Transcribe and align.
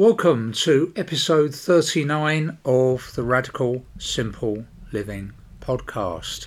Welcome 0.00 0.52
to 0.52 0.94
episode 0.96 1.54
39 1.54 2.56
of 2.64 3.12
the 3.16 3.22
Radical 3.22 3.84
Simple 3.98 4.64
Living 4.92 5.34
podcast. 5.60 6.46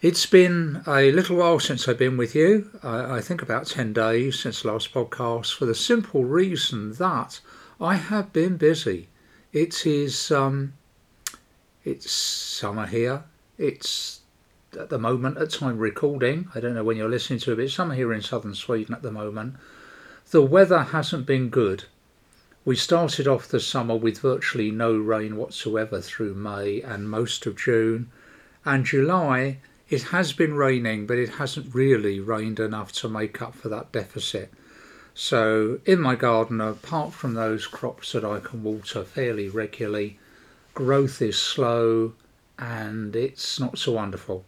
It's 0.00 0.26
been 0.26 0.84
a 0.86 1.10
little 1.10 1.38
while 1.38 1.58
since 1.58 1.88
I've 1.88 1.98
been 1.98 2.16
with 2.16 2.36
you. 2.36 2.70
I, 2.84 3.20
think 3.20 3.42
about 3.42 3.66
10 3.66 3.94
days 3.94 4.38
since 4.38 4.64
last 4.64 4.94
podcast 4.94 5.56
for 5.56 5.66
the 5.66 5.74
simple 5.74 6.24
reason 6.24 6.92
that 6.92 7.40
I 7.80 7.96
have 7.96 8.32
been 8.32 8.56
busy. 8.56 9.08
It 9.52 9.84
is, 9.84 10.30
um, 10.30 10.74
it's 11.84 12.08
summer 12.08 12.86
here. 12.86 13.24
It's 13.58 14.20
at 14.78 14.88
the 14.88 15.00
moment, 15.00 15.36
at 15.38 15.50
time 15.50 15.78
recording, 15.78 16.48
I 16.54 16.60
don't 16.60 16.76
know 16.76 16.84
when 16.84 16.96
you're 16.96 17.08
listening 17.08 17.40
to 17.40 17.50
it, 17.50 17.56
but 17.56 17.64
it's 17.64 17.74
summer 17.74 17.96
here 17.96 18.12
in 18.12 18.22
southern 18.22 18.54
Sweden 18.54 18.94
at 18.94 19.02
the 19.02 19.10
moment. 19.10 19.56
The 20.30 20.42
weather 20.42 20.84
hasn't 20.84 21.26
been 21.26 21.48
good 21.48 21.86
we 22.64 22.76
started 22.76 23.26
off 23.26 23.48
the 23.48 23.60
summer 23.60 23.96
with 23.96 24.20
virtually 24.20 24.70
no 24.70 24.96
rain 24.96 25.36
whatsoever 25.36 26.00
through 26.00 26.34
May 26.34 26.80
and 26.82 27.10
most 27.10 27.46
of 27.46 27.56
June. 27.56 28.10
And 28.64 28.84
July, 28.84 29.58
it 29.88 30.02
has 30.04 30.32
been 30.32 30.54
raining, 30.54 31.06
but 31.06 31.18
it 31.18 31.30
hasn't 31.30 31.74
really 31.74 32.20
rained 32.20 32.60
enough 32.60 32.92
to 32.92 33.08
make 33.08 33.40
up 33.40 33.54
for 33.54 33.68
that 33.70 33.92
deficit. 33.92 34.52
So, 35.14 35.80
in 35.84 36.00
my 36.00 36.14
garden, 36.14 36.60
apart 36.60 37.12
from 37.12 37.34
those 37.34 37.66
crops 37.66 38.12
that 38.12 38.24
I 38.24 38.38
can 38.40 38.62
water 38.62 39.02
fairly 39.02 39.48
regularly, 39.48 40.18
growth 40.74 41.20
is 41.22 41.40
slow 41.40 42.12
and 42.58 43.16
it's 43.16 43.58
not 43.58 43.78
so 43.78 43.92
wonderful. 43.92 44.44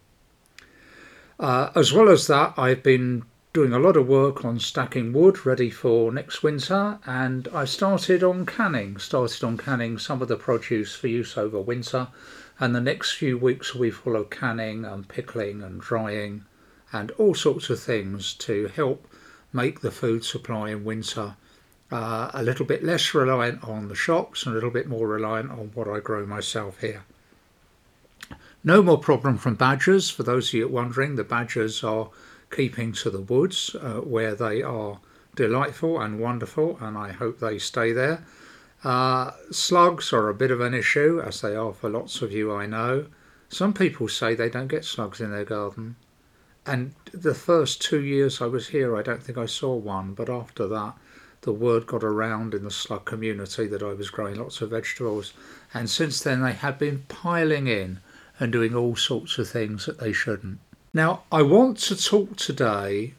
Uh, 1.38 1.70
as 1.74 1.92
well 1.92 2.08
as 2.08 2.26
that, 2.26 2.54
I've 2.56 2.82
been 2.82 3.22
doing 3.52 3.72
a 3.72 3.78
lot 3.80 3.96
of 3.96 4.06
work 4.06 4.44
on 4.44 4.60
stacking 4.60 5.12
wood 5.12 5.44
ready 5.44 5.70
for 5.70 6.12
next 6.12 6.40
winter 6.40 7.00
and 7.04 7.48
I 7.52 7.64
started 7.64 8.22
on 8.22 8.46
canning, 8.46 8.96
started 8.98 9.42
on 9.42 9.56
canning 9.56 9.98
some 9.98 10.22
of 10.22 10.28
the 10.28 10.36
produce 10.36 10.94
for 10.94 11.08
use 11.08 11.36
over 11.36 11.60
winter 11.60 12.06
and 12.60 12.76
the 12.76 12.80
next 12.80 13.14
few 13.14 13.36
weeks 13.36 13.70
full 13.70 14.14
of 14.14 14.30
canning 14.30 14.84
and 14.84 15.08
pickling 15.08 15.64
and 15.64 15.80
drying 15.80 16.44
and 16.92 17.10
all 17.12 17.34
sorts 17.34 17.70
of 17.70 17.80
things 17.80 18.34
to 18.34 18.68
help 18.68 19.08
make 19.52 19.80
the 19.80 19.90
food 19.90 20.24
supply 20.24 20.70
in 20.70 20.84
winter 20.84 21.34
uh, 21.90 22.30
a 22.32 22.44
little 22.44 22.64
bit 22.64 22.84
less 22.84 23.14
reliant 23.14 23.64
on 23.64 23.88
the 23.88 23.96
shops 23.96 24.46
and 24.46 24.52
a 24.52 24.54
little 24.54 24.70
bit 24.70 24.86
more 24.86 25.08
reliant 25.08 25.50
on 25.50 25.72
what 25.74 25.88
I 25.88 25.98
grow 25.98 26.24
myself 26.24 26.80
here. 26.80 27.02
No 28.62 28.80
more 28.80 28.98
problem 28.98 29.38
from 29.38 29.56
badgers. 29.56 30.08
For 30.08 30.22
those 30.22 30.48
of 30.48 30.54
you 30.54 30.68
wondering, 30.68 31.16
the 31.16 31.24
badgers 31.24 31.82
are 31.82 32.10
keeping 32.50 32.92
to 32.92 33.10
the 33.10 33.20
woods 33.20 33.74
uh, 33.74 34.00
where 34.00 34.34
they 34.34 34.62
are 34.62 34.98
delightful 35.34 36.00
and 36.00 36.20
wonderful, 36.20 36.78
and 36.80 36.98
I 36.98 37.12
hope 37.12 37.38
they 37.38 37.58
stay 37.58 37.92
there. 37.92 38.24
Uh, 38.82 39.32
slugs 39.50 40.12
are 40.12 40.28
a 40.28 40.34
bit 40.34 40.50
of 40.50 40.60
an 40.60 40.74
issue, 40.74 41.20
as 41.24 41.40
they 41.40 41.54
are 41.54 41.72
for 41.72 41.88
lots 41.88 42.22
of 42.22 42.32
you 42.32 42.52
I 42.52 42.66
know. 42.66 43.06
Some 43.48 43.72
people 43.72 44.08
say 44.08 44.34
they 44.34 44.48
don't 44.48 44.68
get 44.68 44.84
slugs 44.84 45.20
in 45.20 45.30
their 45.30 45.44
garden. 45.44 45.96
And 46.66 46.94
the 47.12 47.34
first 47.34 47.80
two 47.80 48.00
years 48.00 48.40
I 48.40 48.46
was 48.46 48.68
here, 48.68 48.96
I 48.96 49.02
don't 49.02 49.22
think 49.22 49.38
I 49.38 49.46
saw 49.46 49.74
one, 49.74 50.14
but 50.14 50.28
after 50.28 50.66
that, 50.68 50.94
the 51.42 51.52
word 51.52 51.86
got 51.86 52.04
around 52.04 52.54
in 52.54 52.64
the 52.64 52.70
slug 52.70 53.06
community 53.06 53.66
that 53.66 53.82
I 53.82 53.94
was 53.94 54.10
growing 54.10 54.36
lots 54.36 54.60
of 54.60 54.70
vegetables. 54.70 55.32
And 55.72 55.88
since 55.88 56.20
then, 56.20 56.42
they 56.42 56.52
have 56.52 56.78
been 56.78 57.04
piling 57.08 57.66
in 57.66 58.00
and 58.38 58.52
doing 58.52 58.74
all 58.74 58.96
sorts 58.96 59.38
of 59.38 59.48
things 59.48 59.86
that 59.86 59.98
they 59.98 60.12
shouldn't. 60.12 60.60
Now, 60.92 61.22
I 61.30 61.42
want 61.42 61.78
to 61.78 61.94
talk 61.94 62.34
today 62.34 63.14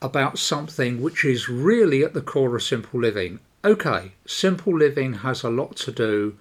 about 0.00 0.38
something 0.38 1.02
which 1.02 1.22
is 1.22 1.50
really 1.50 2.02
at 2.02 2.14
the 2.14 2.22
core 2.22 2.56
of 2.56 2.62
simple 2.62 2.98
living. 2.98 3.40
Okay, 3.62 4.12
simple 4.24 4.78
living 4.78 5.14
has 5.14 5.42
a 5.42 5.50
lot 5.50 5.76
to 5.76 5.92
do 5.92 6.38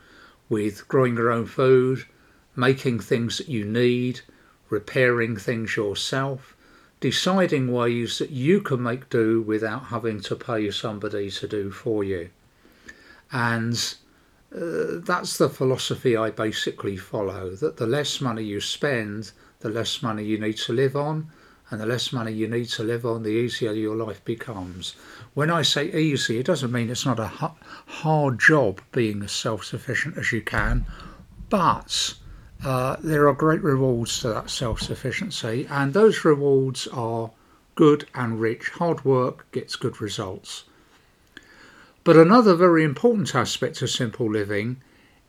with 0.47 0.88
growing 0.88 1.17
your 1.17 1.31
own 1.31 1.47
food, 1.47 2.06
making 2.56 3.02
things 3.02 3.39
that 3.39 3.50
you 3.50 3.66
need, 3.66 4.22
repairing 4.69 5.35
things 5.35 5.75
yourself, 5.75 6.56
deciding 7.02 7.69
ways 7.69 8.18
that 8.19 8.29
you 8.29 8.62
can 8.62 8.81
make 8.81 9.09
do 9.09 9.41
without 9.41 9.85
having 9.88 10.22
to 10.22 10.35
pay 10.35 10.72
somebody 10.72 11.29
to 11.29 11.46
do 11.46 11.72
for 11.72 12.06
you. 12.06 12.29
And 13.34 13.96
uh, 14.56 15.00
that's 15.03 15.38
the 15.38 15.50
philosophy 15.50 16.16
I 16.16 16.29
basically 16.29 16.96
follow 16.96 17.50
that 17.56 17.75
the 17.75 17.88
less 17.88 18.22
money 18.22 18.44
you 18.44 18.62
spend, 18.62 19.34
the 19.63 19.69
less 19.69 20.03
money 20.03 20.25
you 20.25 20.38
need 20.38 20.57
to 20.57 20.74
live 20.74 20.96
on, 20.96 21.31
and 21.72 21.79
the 21.79 21.85
less 21.85 22.12
money 22.12 22.34
you 22.34 22.50
need 22.50 22.66
to 22.66 22.84
live 22.84 23.06
on, 23.06 23.24
the 23.24 23.29
easier 23.29 23.72
your 23.72 23.96
life 23.96 24.24
becomes. 24.25 24.94
When 25.34 25.50
I 25.50 25.62
say 25.62 25.90
easy, 25.90 26.38
it 26.38 26.46
doesn't 26.46 26.72
mean 26.72 26.90
it's 26.90 27.06
not 27.06 27.18
a 27.18 27.31
hard 27.88 28.40
job 28.41 28.81
being 28.91 29.23
as 29.23 29.31
self 29.31 29.63
sufficient 29.63 30.18
as 30.18 30.34
you 30.34 30.41
can, 30.41 30.85
but 31.50 32.13
uh, 32.66 32.97
there 33.02 33.29
are 33.29 33.34
great 33.34 33.63
rewards 33.63 34.19
to 34.19 34.28
that 34.28 34.50
self 34.50 34.81
sufficiency, 34.81 35.66
and 35.69 35.94
those 35.94 36.25
rewards 36.25 36.85
are 36.88 37.31
good 37.75 38.06
and 38.13 38.41
rich. 38.41 38.68
Hard 38.69 39.06
work 39.06 39.50
gets 39.53 39.78
good 39.78 40.02
results. 40.02 40.66
But 42.03 42.18
another 42.18 42.53
very 42.53 42.84
important 42.84 43.34
aspect 43.34 43.81
of 43.81 43.90
simple 43.90 44.29
living 44.29 44.81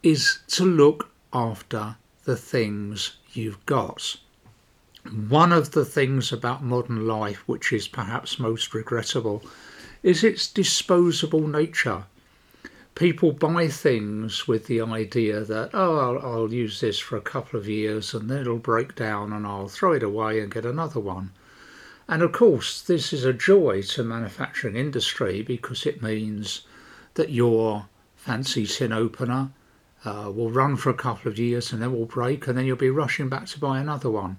is 0.02 0.40
to 0.48 0.64
look 0.64 1.10
after 1.32 1.96
the 2.24 2.36
things 2.36 3.16
you've 3.32 3.64
got. 3.66 4.16
One 5.28 5.52
of 5.52 5.72
the 5.72 5.84
things 5.84 6.32
about 6.32 6.64
modern 6.64 7.06
life 7.06 7.46
which 7.46 7.74
is 7.74 7.88
perhaps 7.88 8.38
most 8.38 8.72
regrettable 8.72 9.44
is 10.02 10.24
its 10.24 10.50
disposable 10.50 11.46
nature. 11.46 12.04
People 12.94 13.32
buy 13.32 13.68
things 13.68 14.48
with 14.48 14.66
the 14.66 14.80
idea 14.80 15.44
that, 15.44 15.72
oh, 15.74 15.98
I'll, 15.98 16.18
I'll, 16.26 16.52
use 16.54 16.80
this 16.80 16.98
for 16.98 17.18
a 17.18 17.20
couple 17.20 17.60
of 17.60 17.68
years 17.68 18.14
and 18.14 18.30
then 18.30 18.40
it'll 18.40 18.56
break 18.56 18.94
down 18.94 19.34
and 19.34 19.46
I'll 19.46 19.68
throw 19.68 19.92
it 19.92 20.02
away 20.02 20.40
and 20.40 20.50
get 20.50 20.64
another 20.64 21.00
one. 21.00 21.32
And 22.08 22.22
of 22.22 22.32
course, 22.32 22.80
this 22.80 23.12
is 23.12 23.26
a 23.26 23.34
joy 23.34 23.82
to 23.82 24.04
manufacturing 24.04 24.74
industry 24.74 25.42
because 25.42 25.84
it 25.84 26.02
means 26.02 26.62
that 27.12 27.28
your 27.28 27.88
fancy 28.16 28.66
tin 28.66 28.90
opener 28.90 29.50
uh, 30.06 30.32
will 30.34 30.50
run 30.50 30.76
for 30.76 30.88
a 30.88 30.94
couple 30.94 31.30
of 31.30 31.38
years 31.38 31.74
and 31.74 31.82
then 31.82 31.92
will 31.92 32.06
break 32.06 32.46
and 32.46 32.56
then 32.56 32.64
you'll 32.64 32.78
be 32.78 32.88
rushing 32.88 33.28
back 33.28 33.44
to 33.48 33.60
buy 33.60 33.78
another 33.78 34.10
one. 34.10 34.38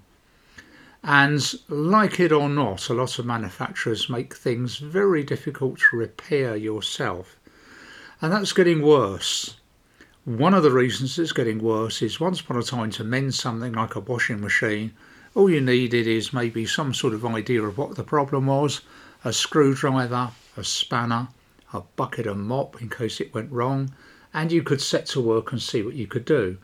And 1.07 1.53
like 1.69 2.19
it 2.19 2.31
or 2.31 2.49
not, 2.49 2.89
a 2.89 2.95
lot 2.95 3.19
of 3.19 3.27
manufacturers 3.27 4.09
make 4.09 4.33
things 4.33 4.77
very 4.77 5.23
difficult 5.23 5.77
to 5.77 5.97
repair 5.97 6.55
yourself. 6.55 7.37
And 8.23 8.33
that's 8.33 8.53
getting 8.53 8.81
worse. 8.81 9.55
One 10.23 10.55
of 10.55 10.63
the 10.63 10.71
reasons 10.71 11.19
it's 11.19 11.31
getting 11.31 11.59
worse 11.59 12.01
is 12.01 12.19
once 12.19 12.41
upon 12.41 12.57
a 12.57 12.63
time 12.63 12.89
to 12.89 13.03
mend 13.03 13.35
something 13.35 13.73
like 13.73 13.93
a 13.93 13.99
washing 13.99 14.41
machine, 14.41 14.93
all 15.35 15.47
you 15.47 15.61
needed 15.61 16.07
is 16.07 16.33
maybe 16.33 16.65
some 16.65 16.91
sort 16.91 17.13
of 17.13 17.23
idea 17.23 17.61
of 17.61 17.77
what 17.77 17.95
the 17.95 18.03
problem 18.03 18.47
was 18.47 18.81
a 19.23 19.31
screwdriver, 19.31 20.31
a 20.57 20.63
spanner, 20.63 21.27
a 21.71 21.81
bucket 21.81 22.25
and 22.25 22.47
mop 22.47 22.81
in 22.81 22.89
case 22.89 23.21
it 23.21 23.31
went 23.31 23.51
wrong, 23.51 23.93
and 24.33 24.51
you 24.51 24.63
could 24.63 24.81
set 24.81 25.05
to 25.05 25.21
work 25.21 25.51
and 25.51 25.61
see 25.61 25.83
what 25.83 25.93
you 25.93 26.07
could 26.07 26.25
do. 26.25 26.57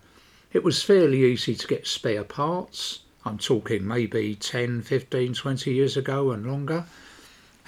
It 0.51 0.63
was 0.63 0.81
fairly 0.81 1.25
easy 1.25 1.53
to 1.53 1.67
get 1.67 1.85
spare 1.85 2.23
parts 2.23 3.01
I'm 3.23 3.37
talking 3.37 3.87
maybe 3.87 4.33
10, 4.33 4.81
15, 4.81 5.33
20 5.33 5.73
years 5.73 5.95
ago 5.95 6.31
and 6.31 6.45
longer. 6.45 6.85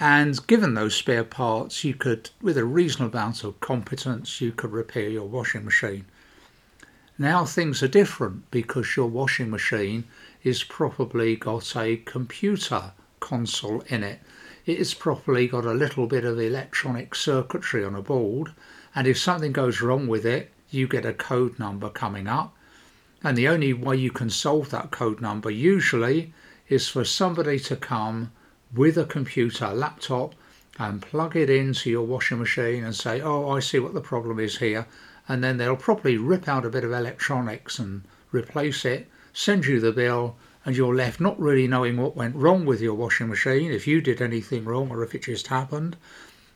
And 0.00 0.44
given 0.48 0.74
those 0.74 0.96
spare 0.96 1.22
parts, 1.22 1.84
you 1.84 1.94
could, 1.94 2.30
with 2.42 2.58
a 2.58 2.64
reasonable 2.64 3.16
amount 3.16 3.44
of 3.44 3.60
competence, 3.60 4.40
you 4.40 4.50
could 4.50 4.72
repair 4.72 5.08
your 5.08 5.28
washing 5.28 5.64
machine. 5.64 6.06
Now 7.16 7.44
things 7.44 7.80
are 7.84 7.88
different 7.88 8.50
because 8.50 8.96
your 8.96 9.06
washing 9.06 9.48
machine 9.48 10.04
is 10.42 10.64
probably 10.64 11.36
got 11.36 11.76
a 11.76 11.98
computer 11.98 12.92
console 13.20 13.82
in 13.82 14.02
it. 14.02 14.18
It 14.66 14.78
has 14.78 14.94
probably 14.94 15.46
got 15.46 15.64
a 15.64 15.72
little 15.72 16.08
bit 16.08 16.24
of 16.24 16.40
electronic 16.40 17.14
circuitry 17.14 17.84
on 17.84 17.94
a 17.94 18.02
board, 18.02 18.52
and 18.96 19.06
if 19.06 19.18
something 19.18 19.52
goes 19.52 19.80
wrong 19.80 20.08
with 20.08 20.26
it, 20.26 20.50
you 20.70 20.88
get 20.88 21.06
a 21.06 21.12
code 21.12 21.60
number 21.60 21.88
coming 21.88 22.26
up 22.26 22.56
and 23.24 23.38
the 23.38 23.48
only 23.48 23.72
way 23.72 23.96
you 23.96 24.10
can 24.10 24.28
solve 24.28 24.68
that 24.68 24.90
code 24.90 25.22
number 25.22 25.50
usually 25.50 26.34
is 26.68 26.88
for 26.88 27.04
somebody 27.04 27.58
to 27.58 27.74
come 27.74 28.30
with 28.74 28.98
a 28.98 29.04
computer, 29.06 29.72
laptop, 29.72 30.34
and 30.78 31.00
plug 31.00 31.34
it 31.34 31.48
into 31.48 31.88
your 31.88 32.04
washing 32.04 32.38
machine 32.38 32.84
and 32.84 32.94
say, 32.94 33.22
Oh, 33.22 33.48
I 33.50 33.60
see 33.60 33.78
what 33.78 33.94
the 33.94 34.00
problem 34.02 34.38
is 34.38 34.58
here. 34.58 34.86
And 35.26 35.42
then 35.42 35.56
they'll 35.56 35.74
probably 35.74 36.18
rip 36.18 36.48
out 36.48 36.66
a 36.66 36.70
bit 36.70 36.84
of 36.84 36.92
electronics 36.92 37.78
and 37.78 38.02
replace 38.30 38.84
it, 38.84 39.08
send 39.32 39.64
you 39.64 39.80
the 39.80 39.92
bill, 39.92 40.36
and 40.66 40.76
you're 40.76 40.94
left 40.94 41.18
not 41.18 41.40
really 41.40 41.66
knowing 41.66 41.96
what 41.96 42.16
went 42.16 42.36
wrong 42.36 42.66
with 42.66 42.82
your 42.82 42.94
washing 42.94 43.28
machine, 43.28 43.72
if 43.72 43.86
you 43.86 44.02
did 44.02 44.20
anything 44.20 44.66
wrong 44.66 44.90
or 44.90 45.02
if 45.02 45.14
it 45.14 45.22
just 45.22 45.46
happened. 45.46 45.96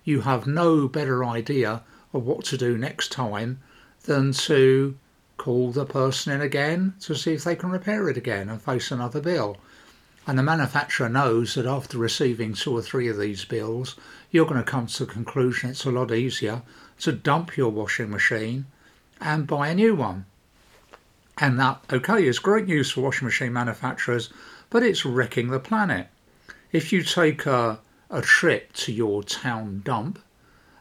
You 0.04 0.20
have 0.22 0.46
no 0.46 0.86
better 0.86 1.24
idea 1.24 1.82
of 2.12 2.24
what 2.24 2.44
to 2.46 2.58
do 2.58 2.76
next 2.76 3.10
time 3.10 3.60
than 4.04 4.32
to 4.32 4.96
call 5.38 5.72
the 5.72 5.86
person 5.86 6.32
in 6.32 6.42
again 6.42 6.94
to 7.00 7.14
see 7.14 7.32
if 7.32 7.44
they 7.44 7.56
can 7.56 7.70
repair 7.70 8.08
it 8.10 8.16
again 8.18 8.50
and 8.50 8.60
face 8.60 8.90
another 8.90 9.20
bill. 9.20 9.56
And 10.26 10.38
the 10.38 10.42
manufacturer 10.42 11.08
knows 11.08 11.54
that 11.54 11.64
after 11.64 11.96
receiving 11.96 12.52
two 12.52 12.76
or 12.76 12.82
three 12.82 13.08
of 13.08 13.18
these 13.18 13.46
bills, 13.46 13.96
you're 14.30 14.44
going 14.44 14.62
to 14.62 14.70
come 14.70 14.86
to 14.86 15.06
the 15.06 15.12
conclusion 15.12 15.70
it's 15.70 15.86
a 15.86 15.90
lot 15.90 16.12
easier 16.12 16.60
to 17.00 17.12
dump 17.12 17.56
your 17.56 17.70
washing 17.70 18.10
machine 18.10 18.66
and 19.20 19.46
buy 19.46 19.68
a 19.68 19.74
new 19.74 19.94
one. 19.94 20.26
And 21.38 21.58
that, 21.58 21.82
okay, 21.90 22.26
is 22.26 22.40
great 22.40 22.66
news 22.66 22.90
for 22.90 23.00
washing 23.00 23.26
machine 23.26 23.52
manufacturers, 23.52 24.28
but 24.70 24.82
it's 24.82 25.06
wrecking 25.06 25.48
the 25.48 25.60
planet. 25.60 26.08
If 26.72 26.92
you 26.92 27.02
take 27.02 27.46
a, 27.46 27.78
a 28.10 28.20
trip 28.20 28.72
to 28.74 28.92
your 28.92 29.22
town 29.22 29.80
dump, 29.84 30.18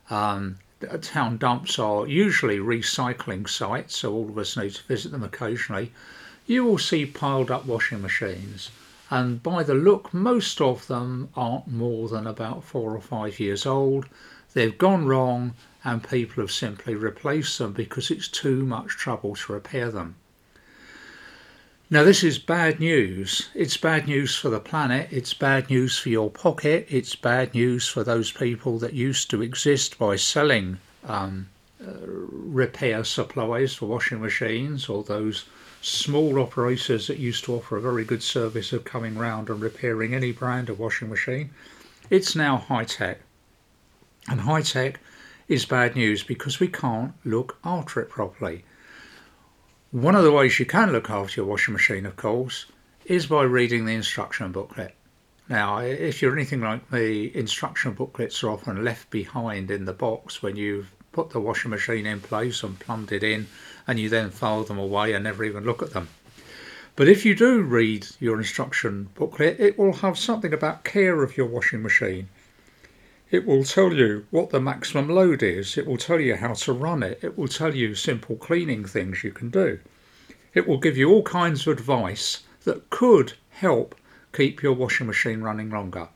um, 0.10 0.58
town 1.02 1.38
dumps 1.38 1.80
are 1.80 2.08
usually 2.08 2.60
recycling 2.60 3.50
sites, 3.50 3.98
so 3.98 4.14
all 4.14 4.30
of 4.30 4.38
us 4.38 4.56
need 4.58 4.76
to 4.76 4.84
visit 4.84 5.12
them 5.12 5.24
occasionally. 5.24 5.92
You 6.46 6.64
will 6.64 6.78
see 6.78 7.06
piled 7.06 7.52
up 7.52 7.66
washing 7.66 8.02
machines 8.02 8.70
and 9.10 9.42
by 9.42 9.64
the 9.64 9.74
look, 9.74 10.14
most 10.14 10.60
of 10.60 10.88
them 10.88 11.30
aren't 11.34 11.68
more 11.68 12.10
than 12.10 12.28
about 12.28 12.66
four 12.66 12.94
or 12.94 13.00
five 13.00 13.40
years 13.40 13.66
old. 13.66 14.06
They've 14.54 14.78
gone 14.78 15.06
wrong, 15.06 15.54
and 15.84 16.08
people 16.08 16.44
have 16.44 16.52
simply 16.52 16.94
replaced 16.96 17.58
them 17.58 17.72
because 17.72 18.12
it's 18.12 18.28
too 18.28 18.66
much 18.66 18.90
trouble 18.90 19.36
to 19.36 19.54
repair 19.54 19.92
them. 19.92 20.16
Now, 21.90 22.04
this 22.04 22.22
is 22.22 22.38
bad 22.38 22.82
news. 22.82 23.48
It's 23.56 23.78
bad 23.78 24.08
news 24.08 24.36
for 24.36 24.50
the 24.50 24.60
planet, 24.60 25.08
it's 25.10 25.34
bad 25.34 25.70
news 25.70 25.98
for 25.98 26.10
your 26.10 26.30
pocket, 26.30 26.86
it's 26.90 27.16
bad 27.16 27.54
news 27.54 27.88
for 27.88 28.04
those 28.04 28.30
people 28.30 28.78
that 28.80 28.92
used 28.92 29.30
to 29.30 29.42
exist 29.42 29.98
by 29.98 30.18
selling 30.18 30.80
um, 31.06 31.48
uh, 31.82 31.94
repair 32.06 33.06
supplies 33.06 33.74
for 33.74 33.86
washing 33.86 34.20
machines 34.20 34.90
or 34.90 35.02
those 35.02 35.46
small 35.82 36.40
operators 36.40 37.08
that 37.08 37.20
used 37.20 37.46
to 37.46 37.56
offer 37.56 37.78
a 37.78 37.82
very 37.82 38.04
good 38.04 38.22
service 38.22 38.74
of 38.74 38.84
coming 38.84 39.18
round 39.18 39.50
and 39.50 39.62
repairing 39.62 40.14
any 40.14 40.34
brand 40.34 40.70
of 40.70 40.80
washing 40.80 41.08
machine. 41.08 41.52
It's 42.10 42.36
now 42.36 42.58
high 42.58 42.84
tech. 42.84 43.22
And 44.28 44.42
high 44.42 44.64
tech 44.64 45.00
is 45.48 45.64
bad 45.64 45.96
news 45.96 46.22
because 46.22 46.60
we 46.60 46.68
can't 46.68 47.14
look 47.24 47.58
after 47.64 48.02
it 48.02 48.10
properly. 48.10 48.66
One 49.92 50.16
of 50.16 50.24
the 50.26 50.34
ways 50.34 50.60
you 50.60 50.66
can 50.66 50.92
look 50.92 51.10
after 51.10 51.40
your 51.40 51.50
washing 51.50 51.72
machine, 51.72 52.06
of 52.06 52.18
course, 52.18 52.66
is 53.06 53.26
by 53.28 53.44
reading 53.44 53.86
the 53.86 53.96
instruction 53.96 54.52
booklet. 54.52 54.94
Now, 55.48 55.78
if 55.78 56.22
you're 56.22 56.34
anything 56.34 56.60
like 56.60 56.92
me, 56.92 57.32
instruction 57.34 57.94
booklets 57.94 58.44
are 58.44 58.50
often 58.50 58.84
left 58.84 59.10
behind 59.10 59.72
in 59.72 59.86
the 59.86 59.94
box 59.94 60.44
when 60.44 60.58
you've 60.58 60.92
put 61.14 61.30
the 61.30 61.40
washing 61.40 61.72
machine 61.72 62.06
in 62.06 62.20
place 62.20 62.64
and 62.64 62.78
plumbed 62.78 63.14
it 63.14 63.24
in, 63.24 63.48
and 63.88 63.98
you 63.98 64.10
then 64.10 64.30
file 64.30 64.66
them 64.66 64.78
away 64.78 65.14
and 65.14 65.24
never 65.24 65.46
even 65.46 65.64
look 65.64 65.82
at 65.82 65.92
them. 65.92 66.10
But 66.98 67.08
if 67.08 67.26
you 67.26 67.34
do 67.34 67.62
read 67.62 68.08
your 68.20 68.40
instruction 68.40 69.08
booklet, 69.16 69.58
it 69.58 69.80
will 69.80 69.94
have 69.94 70.20
something 70.20 70.52
about 70.52 70.84
care 70.84 71.24
of 71.24 71.38
your 71.38 71.48
washing 71.48 71.82
machine. 71.82 72.28
It 73.30 73.46
will 73.46 73.64
tell 73.64 73.94
you 73.94 74.26
what 74.32 74.50
the 74.50 74.62
maximum 74.62 75.10
load 75.10 75.44
is. 75.44 75.78
It 75.78 75.86
will 75.86 75.98
tell 75.98 76.20
you 76.20 76.36
how 76.36 76.54
to 76.54 76.74
run 76.74 77.04
it. 77.04 77.20
It 77.22 77.38
will 77.38 77.48
tell 77.48 77.76
you 77.76 77.96
simple 77.96 78.36
cleaning 78.36 78.86
things 78.86 79.24
you 79.24 79.32
can 79.32 79.50
do. 79.50 79.80
It 80.54 80.68
will 80.68 80.80
give 80.80 80.98
you 80.98 81.10
all 81.10 81.24
kinds 81.24 81.68
of 81.68 81.78
advice 81.78 82.44
that 82.64 82.90
could 82.90 83.34
help 83.50 83.96
keep 84.34 84.64
your 84.64 84.74
washing 84.74 85.08
machine 85.08 85.42
running 85.42 85.70
longer. 85.70 86.10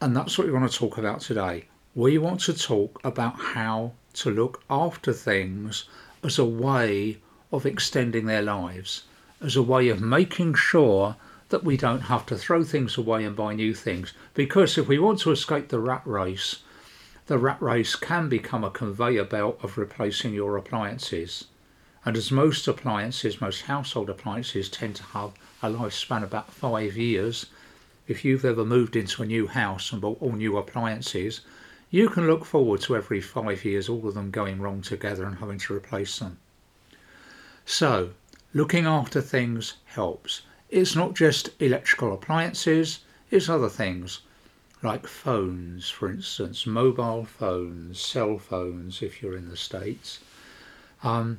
And 0.00 0.16
that's 0.16 0.36
what 0.36 0.46
we 0.46 0.52
want 0.52 0.70
to 0.70 0.78
talk 0.78 0.98
about 0.98 1.20
today 1.20 1.64
we 1.94 2.18
want 2.18 2.40
to 2.40 2.52
talk 2.52 3.00
about 3.04 3.38
how 3.38 3.92
to 4.12 4.30
look 4.30 4.62
after 4.68 5.12
things 5.12 5.84
as 6.24 6.38
a 6.38 6.44
way 6.44 7.18
of 7.52 7.64
extending 7.64 8.26
their 8.26 8.42
lives, 8.42 9.04
as 9.40 9.54
a 9.54 9.62
way 9.62 9.88
of 9.88 10.00
making 10.00 10.54
sure 10.54 11.14
that 11.54 11.62
we 11.62 11.76
don't 11.76 12.10
have 12.10 12.26
to 12.26 12.36
throw 12.36 12.64
things 12.64 12.98
away 12.98 13.24
and 13.24 13.36
buy 13.36 13.54
new 13.54 13.72
things. 13.72 14.12
Because 14.34 14.76
if 14.76 14.88
we 14.88 14.98
want 14.98 15.20
to 15.20 15.30
escape 15.30 15.68
the 15.68 15.78
rat 15.78 16.02
race, 16.04 16.64
the 17.26 17.38
rat 17.38 17.62
race 17.62 17.94
can 17.94 18.28
become 18.28 18.64
a 18.64 18.72
conveyor 18.72 19.22
belt 19.22 19.60
of 19.62 19.78
replacing 19.78 20.34
your 20.34 20.56
appliances. 20.56 21.44
And 22.04 22.16
as 22.16 22.32
most 22.32 22.66
appliances, 22.66 23.40
most 23.40 23.62
household 23.62 24.10
appliances 24.10 24.68
tend 24.68 24.96
to 24.96 25.04
have 25.04 25.30
a 25.62 25.70
lifespan 25.70 26.24
about 26.24 26.52
five 26.52 26.96
years, 26.96 27.46
if 28.08 28.24
you've 28.24 28.44
ever 28.44 28.64
moved 28.64 28.96
into 28.96 29.22
a 29.22 29.26
new 29.26 29.46
house 29.46 29.92
and 29.92 30.00
bought 30.00 30.20
all 30.20 30.32
new 30.32 30.56
appliances, 30.56 31.42
you 31.88 32.08
can 32.08 32.26
look 32.26 32.44
forward 32.44 32.80
to 32.80 32.96
every 32.96 33.20
five 33.20 33.64
years 33.64 33.88
all 33.88 34.08
of 34.08 34.14
them 34.14 34.32
going 34.32 34.60
wrong 34.60 34.82
together 34.82 35.24
and 35.24 35.36
having 35.36 35.58
to 35.60 35.72
replace 35.72 36.18
them. 36.18 36.36
So, 37.64 38.10
looking 38.52 38.86
after 38.86 39.20
things 39.20 39.74
helps. 39.84 40.42
It's 40.76 40.96
not 40.96 41.14
just 41.14 41.50
electrical 41.60 42.12
appliances, 42.12 42.98
it's 43.30 43.48
other 43.48 43.68
things 43.68 44.22
like 44.82 45.06
phones, 45.06 45.88
for 45.88 46.10
instance, 46.10 46.66
mobile 46.66 47.24
phones, 47.24 48.00
cell 48.00 48.38
phones 48.38 49.00
if 49.00 49.22
you're 49.22 49.36
in 49.36 49.48
the 49.48 49.56
States. 49.56 50.18
Um, 51.04 51.38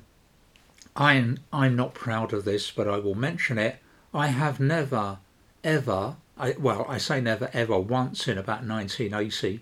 I'm, 0.96 1.40
I'm 1.52 1.76
not 1.76 1.94
proud 1.94 2.32
of 2.32 2.46
this, 2.46 2.72
but 2.72 2.88
I 2.88 2.98
will 3.00 3.14
mention 3.14 3.58
it. 3.58 3.80
I 4.14 4.28
have 4.28 4.62
never, 4.62 5.18
ever, 5.66 6.16
I, 6.38 6.56
well, 6.58 6.86
I 6.88 6.98
say 6.98 7.20
never, 7.20 7.50
ever, 7.52 7.78
once 7.78 8.30
in 8.30 8.38
about 8.38 8.66
1980, 8.66 9.60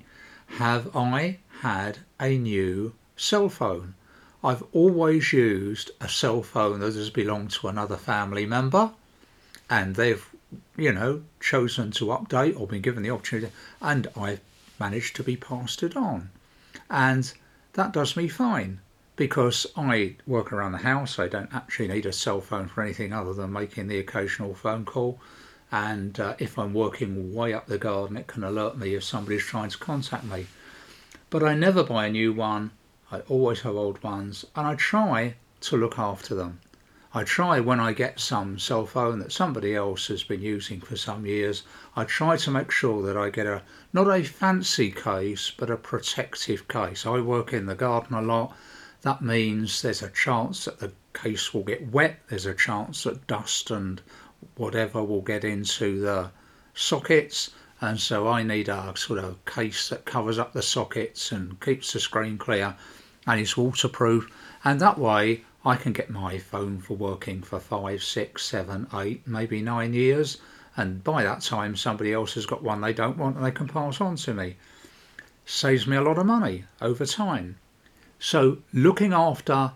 have 0.59 0.95
I 0.95 1.39
had 1.61 1.97
a 2.19 2.37
new 2.37 2.93
cell 3.17 3.49
phone. 3.49 3.95
I've 4.43 4.63
always 4.71 5.33
used 5.33 5.89
a 5.99 6.07
cell 6.07 6.43
phone 6.43 6.79
that 6.81 6.93
has 6.93 7.09
belonged 7.09 7.49
to 7.53 7.69
another 7.69 7.97
family 7.97 8.45
member 8.45 8.91
and 9.73 9.95
they've, 9.95 10.23
you 10.77 10.91
know, 10.93 11.23
chosen 11.39 11.89
to 11.89 12.05
update 12.05 12.59
or 12.59 12.67
been 12.67 12.83
given 12.83 13.01
the 13.01 13.09
opportunity 13.09 13.51
and 13.81 14.07
I've 14.15 14.39
managed 14.79 15.15
to 15.15 15.23
be 15.23 15.35
passed 15.35 15.81
it 15.81 15.95
on. 15.95 16.29
And 16.91 17.33
that 17.73 17.91
does 17.91 18.15
me 18.15 18.27
fine 18.27 18.81
because 19.15 19.65
I 19.75 20.17
work 20.27 20.53
around 20.53 20.73
the 20.73 20.89
house. 20.89 21.17
I 21.17 21.27
don't 21.27 21.53
actually 21.55 21.87
need 21.87 22.05
a 22.05 22.13
cell 22.13 22.39
phone 22.39 22.67
for 22.67 22.83
anything 22.83 23.13
other 23.13 23.33
than 23.33 23.51
making 23.51 23.87
the 23.87 23.97
occasional 23.97 24.53
phone 24.53 24.85
call 24.85 25.19
and 25.71 26.19
uh, 26.19 26.35
if 26.37 26.59
I'm 26.59 26.75
working 26.75 27.33
way 27.33 27.51
up 27.51 27.65
the 27.65 27.79
garden, 27.79 28.15
it 28.15 28.27
can 28.27 28.43
alert 28.43 28.77
me 28.77 28.93
if 28.93 29.03
somebody's 29.03 29.41
trying 29.41 29.71
to 29.71 29.77
contact 29.79 30.23
me. 30.23 30.45
But 31.31 31.41
I 31.41 31.55
never 31.55 31.83
buy 31.83 32.05
a 32.05 32.11
new 32.11 32.31
one. 32.31 32.69
I 33.11 33.21
always 33.21 33.61
have 33.61 33.75
old 33.75 34.03
ones, 34.03 34.45
and 34.55 34.67
I 34.67 34.75
try 34.75 35.33
to 35.61 35.77
look 35.77 35.97
after 35.97 36.35
them. 36.35 36.59
I 37.15 37.23
try 37.23 37.59
when 37.59 37.79
I 37.79 37.93
get 37.93 38.19
some 38.19 38.57
cell 38.57 38.87
phone 38.87 39.19
that 39.19 39.31
somebody 39.31 39.75
else 39.75 40.07
has 40.07 40.23
been 40.23 40.41
using 40.41 40.81
for 40.81 40.97
some 40.97 41.27
years, 41.27 41.61
I 41.95 42.05
try 42.05 42.37
to 42.37 42.49
make 42.49 42.71
sure 42.71 43.03
that 43.03 43.15
I 43.15 43.29
get 43.29 43.45
a 43.45 43.61
not 43.93 44.07
a 44.07 44.23
fancy 44.23 44.89
case 44.89 45.51
but 45.55 45.69
a 45.69 45.77
protective 45.77 46.67
case. 46.67 47.05
I 47.05 47.19
work 47.19 47.53
in 47.53 47.67
the 47.67 47.75
garden 47.75 48.15
a 48.15 48.21
lot. 48.23 48.57
That 49.03 49.21
means 49.21 49.83
there's 49.83 50.01
a 50.01 50.09
chance 50.09 50.65
that 50.65 50.79
the 50.79 50.91
case 51.13 51.53
will 51.53 51.61
get 51.61 51.91
wet, 51.91 52.19
there's 52.29 52.47
a 52.47 52.55
chance 52.55 53.03
that 53.03 53.27
dust 53.27 53.69
and 53.69 54.01
whatever 54.55 55.03
will 55.03 55.21
get 55.21 55.43
into 55.43 55.99
the 55.99 56.31
sockets 56.73 57.51
and 57.79 57.99
so 57.99 58.27
I 58.27 58.41
need 58.41 58.69
a 58.69 58.91
sort 58.95 59.19
of 59.19 59.45
case 59.45 59.89
that 59.89 60.05
covers 60.05 60.39
up 60.39 60.53
the 60.53 60.63
sockets 60.63 61.31
and 61.31 61.61
keeps 61.61 61.93
the 61.93 61.99
screen 61.99 62.39
clear 62.39 62.75
and 63.27 63.39
is 63.39 63.55
waterproof 63.55 64.27
and 64.63 64.79
that 64.79 64.97
way 64.97 65.43
I 65.65 65.77
can 65.77 65.93
get 65.93 66.09
my 66.09 66.39
phone 66.39 66.79
for 66.79 66.95
working 66.95 67.41
for 67.41 67.59
five, 67.59 68.03
six, 68.03 68.43
seven, 68.43 68.87
eight, 68.93 69.25
maybe 69.25 69.61
nine 69.61 69.93
years 69.93 70.37
and 70.75 71.03
by 71.03 71.23
that 71.23 71.41
time 71.41 71.75
somebody 71.75 72.11
else 72.11 72.33
has 72.33 72.45
got 72.45 72.61
one 72.63 72.81
they 72.81 72.91
don't 72.91 73.17
want 73.17 73.37
and 73.37 73.45
they 73.45 73.51
can 73.51 73.67
pass 73.67 74.01
on 74.01 74.17
to 74.17 74.33
me. 74.33 74.57
Saves 75.45 75.87
me 75.87 75.95
a 75.95 76.01
lot 76.01 76.17
of 76.17 76.25
money 76.25 76.65
over 76.81 77.05
time. 77.05 77.55
So 78.19 78.57
looking 78.73 79.13
after 79.13 79.71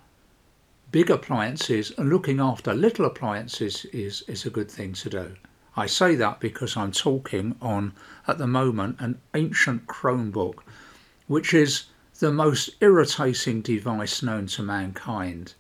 big 0.91 1.10
appliances 1.10 1.91
and 1.98 2.10
looking 2.10 2.39
after 2.39 2.74
little 2.74 3.06
appliances 3.06 3.86
is, 3.86 4.24
is 4.24 4.46
a 4.46 4.50
good 4.50 4.72
thing 4.72 4.94
to 4.94 5.10
do. 5.10 5.36
I 5.75 5.86
say 5.86 6.15
that 6.15 6.39
because 6.39 6.75
I'm 6.75 6.91
talking 6.91 7.56
on, 7.62 7.94
at 8.27 8.39
the 8.39 8.48
moment, 8.48 8.98
an 9.00 9.22
ancient 9.34 9.86
Chromebook, 9.86 10.56
which 11.27 11.53
is 11.53 11.86
the 12.20 12.32
most 12.32 12.72
irritating 12.82 13.62
device 13.62 14.24
known 14.24 14.48
to 14.48 14.63
mankind. 14.63 15.53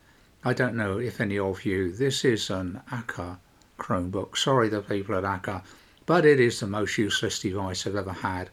I 0.47 0.53
don't 0.53 0.77
know 0.77 0.97
if 0.97 1.19
any 1.19 1.37
of 1.37 1.65
you, 1.65 1.91
this 1.91 2.23
is 2.23 2.49
an 2.49 2.79
Acer 2.89 3.37
Chromebook. 3.77 4.37
Sorry, 4.37 4.69
the 4.69 4.79
people 4.79 5.15
at 5.15 5.25
Acer, 5.25 5.61
but 6.05 6.25
it 6.25 6.39
is 6.39 6.61
the 6.61 6.67
most 6.67 6.97
useless 6.97 7.41
device 7.41 7.85
I've 7.85 7.97
ever 7.97 8.13
had. 8.13 8.49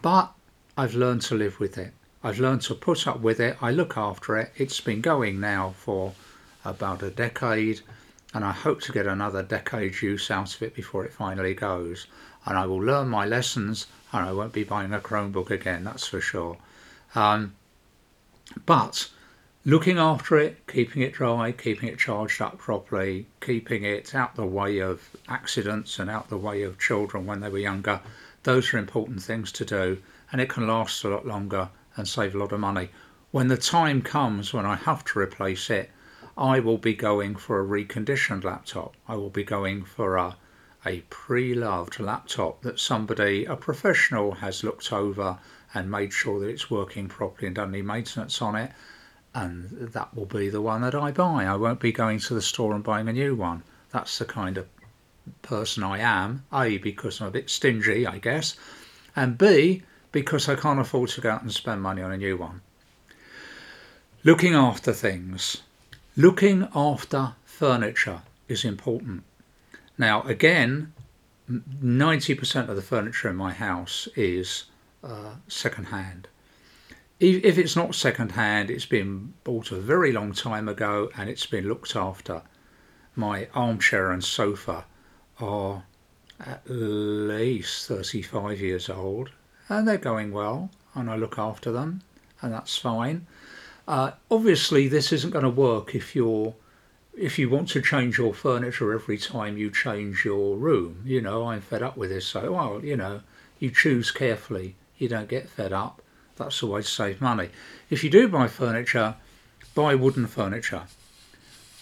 But 0.00 0.32
I've 0.78 0.94
learned 0.94 1.20
to 1.22 1.34
live 1.34 1.60
with 1.60 1.76
it. 1.76 1.92
I've 2.24 2.40
learned 2.40 2.62
to 2.62 2.74
put 2.74 3.06
up 3.06 3.20
with 3.20 3.38
it. 3.38 3.58
I 3.60 3.70
look 3.70 3.98
after 3.98 4.38
it. 4.38 4.52
It's 4.56 4.80
been 4.80 5.02
going 5.02 5.40
now 5.40 5.74
for 5.76 6.14
about 6.64 7.02
a 7.02 7.10
decade, 7.10 7.82
and 8.32 8.42
I 8.42 8.52
hope 8.52 8.80
to 8.84 8.92
get 8.92 9.06
another 9.06 9.42
decade's 9.42 10.00
use 10.00 10.30
out 10.30 10.54
of 10.54 10.62
it 10.62 10.74
before 10.74 11.04
it 11.04 11.12
finally 11.12 11.52
goes. 11.52 12.06
And 12.46 12.56
I 12.56 12.64
will 12.64 12.82
learn 12.82 13.08
my 13.08 13.26
lessons, 13.26 13.88
and 14.10 14.24
I 14.26 14.32
won't 14.32 14.54
be 14.54 14.64
buying 14.64 14.94
a 14.94 15.00
Chromebook 15.00 15.50
again, 15.50 15.84
that's 15.84 16.06
for 16.06 16.22
sure. 16.22 16.56
Um, 17.14 17.56
but 18.64 19.10
looking 19.66 19.98
after 19.98 20.38
it, 20.38 20.66
keeping 20.66 21.02
it 21.02 21.12
dry, 21.12 21.52
keeping 21.52 21.90
it 21.90 21.98
charged 21.98 22.40
up 22.40 22.56
properly, 22.56 23.26
keeping 23.42 23.84
it 23.84 24.14
out 24.14 24.34
the 24.34 24.46
way 24.46 24.78
of 24.78 25.10
accidents 25.28 25.98
and 25.98 26.08
out 26.08 26.30
the 26.30 26.36
way 26.36 26.62
of 26.62 26.78
children 26.78 27.26
when 27.26 27.40
they 27.40 27.48
were 27.50 27.58
younger, 27.58 28.00
those 28.44 28.72
are 28.72 28.78
important 28.78 29.22
things 29.22 29.52
to 29.52 29.64
do 29.66 29.98
and 30.32 30.40
it 30.40 30.48
can 30.48 30.66
last 30.66 31.04
a 31.04 31.08
lot 31.10 31.26
longer 31.26 31.68
and 31.96 32.08
save 32.08 32.34
a 32.34 32.38
lot 32.38 32.52
of 32.52 32.60
money. 32.60 32.88
When 33.32 33.48
the 33.48 33.56
time 33.58 34.00
comes 34.00 34.54
when 34.54 34.64
I 34.64 34.76
have 34.76 35.04
to 35.06 35.18
replace 35.18 35.68
it, 35.68 35.90
I 36.38 36.60
will 36.60 36.78
be 36.78 36.94
going 36.94 37.36
for 37.36 37.60
a 37.60 37.84
reconditioned 37.84 38.44
laptop. 38.44 38.94
I 39.06 39.16
will 39.16 39.28
be 39.28 39.44
going 39.44 39.84
for 39.84 40.16
a, 40.16 40.36
a 40.86 41.00
pre 41.10 41.54
loved 41.54 42.00
laptop 42.00 42.62
that 42.62 42.80
somebody, 42.80 43.44
a 43.44 43.56
professional, 43.56 44.32
has 44.32 44.64
looked 44.64 44.90
over 44.90 45.38
and 45.74 45.90
made 45.90 46.14
sure 46.14 46.40
that 46.40 46.48
it's 46.48 46.70
working 46.70 47.08
properly 47.08 47.48
and 47.48 47.56
done 47.56 47.74
any 47.74 47.82
maintenance 47.82 48.40
on 48.40 48.56
it 48.56 48.72
and 49.34 49.70
that 49.92 50.14
will 50.14 50.26
be 50.26 50.48
the 50.48 50.60
one 50.60 50.82
that 50.82 50.94
I 50.94 51.12
buy. 51.12 51.44
I 51.44 51.56
won't 51.56 51.80
be 51.80 51.92
going 51.92 52.18
to 52.20 52.34
the 52.34 52.42
store 52.42 52.74
and 52.74 52.82
buying 52.82 53.08
a 53.08 53.12
new 53.12 53.34
one. 53.34 53.62
That's 53.90 54.18
the 54.18 54.24
kind 54.24 54.58
of 54.58 54.66
person 55.42 55.82
I 55.82 55.98
am. 55.98 56.44
A, 56.52 56.78
because 56.78 57.20
I'm 57.20 57.28
a 57.28 57.32
bit 57.32 57.50
stingy, 57.50 58.06
I 58.06 58.18
guess, 58.18 58.56
and 59.14 59.38
B, 59.38 59.82
because 60.12 60.48
I 60.48 60.56
can't 60.56 60.80
afford 60.80 61.10
to 61.10 61.20
go 61.20 61.30
out 61.30 61.42
and 61.42 61.52
spend 61.52 61.82
money 61.82 62.02
on 62.02 62.12
a 62.12 62.16
new 62.16 62.36
one. 62.36 62.60
Looking 64.24 64.54
after 64.54 64.92
things. 64.92 65.62
Looking 66.16 66.68
after 66.74 67.34
furniture 67.44 68.22
is 68.48 68.64
important. 68.64 69.22
Now, 69.96 70.22
again, 70.22 70.92
90% 71.50 72.68
of 72.68 72.76
the 72.76 72.82
furniture 72.82 73.28
in 73.28 73.36
my 73.36 73.52
house 73.52 74.08
is 74.16 74.64
uh, 75.04 75.34
second 75.48 75.86
hand 75.86 76.28
if 77.20 77.58
it's 77.58 77.76
not 77.76 77.94
second 77.94 78.32
hand, 78.32 78.70
it's 78.70 78.86
been 78.86 79.34
bought 79.44 79.72
a 79.72 79.76
very 79.76 80.10
long 80.10 80.32
time 80.32 80.68
ago 80.70 81.10
and 81.18 81.28
it's 81.28 81.44
been 81.44 81.68
looked 81.68 81.94
after. 81.94 82.40
My 83.14 83.48
armchair 83.54 84.10
and 84.10 84.24
sofa 84.24 84.86
are 85.38 85.84
at 86.40 86.62
least 86.66 87.86
35 87.88 88.60
years 88.60 88.88
old 88.88 89.30
and 89.68 89.86
they're 89.86 89.98
going 89.98 90.32
well 90.32 90.70
and 90.94 91.10
I 91.10 91.16
look 91.16 91.38
after 91.38 91.70
them 91.70 92.00
and 92.40 92.54
that's 92.54 92.78
fine. 92.78 93.26
Uh, 93.86 94.12
obviously, 94.30 94.88
this 94.88 95.12
isn't 95.12 95.30
going 95.30 95.44
to 95.44 95.50
work 95.50 95.94
if 95.94 96.16
you're 96.16 96.54
if 97.18 97.38
you 97.38 97.50
want 97.50 97.68
to 97.68 97.82
change 97.82 98.16
your 98.16 98.32
furniture 98.32 98.94
every 98.94 99.18
time 99.18 99.58
you 99.58 99.70
change 99.70 100.24
your 100.24 100.56
room. 100.56 101.02
You 101.04 101.20
know, 101.20 101.48
I'm 101.48 101.60
fed 101.60 101.82
up 101.82 101.98
with 101.98 102.08
this, 102.08 102.26
so 102.26 102.52
well, 102.52 102.80
you 102.82 102.96
know, 102.96 103.20
you 103.58 103.70
choose 103.70 104.10
carefully. 104.10 104.76
You 104.96 105.08
don't 105.08 105.28
get 105.28 105.50
fed 105.50 105.72
up 105.72 106.00
that's 106.40 106.60
the 106.60 106.66
way 106.66 106.80
to 106.80 106.88
save 106.88 107.20
money. 107.20 107.50
If 107.90 108.02
you 108.02 108.08
do 108.08 108.26
buy 108.26 108.48
furniture, 108.48 109.14
buy 109.74 109.94
wooden 109.94 110.26
furniture. 110.26 110.84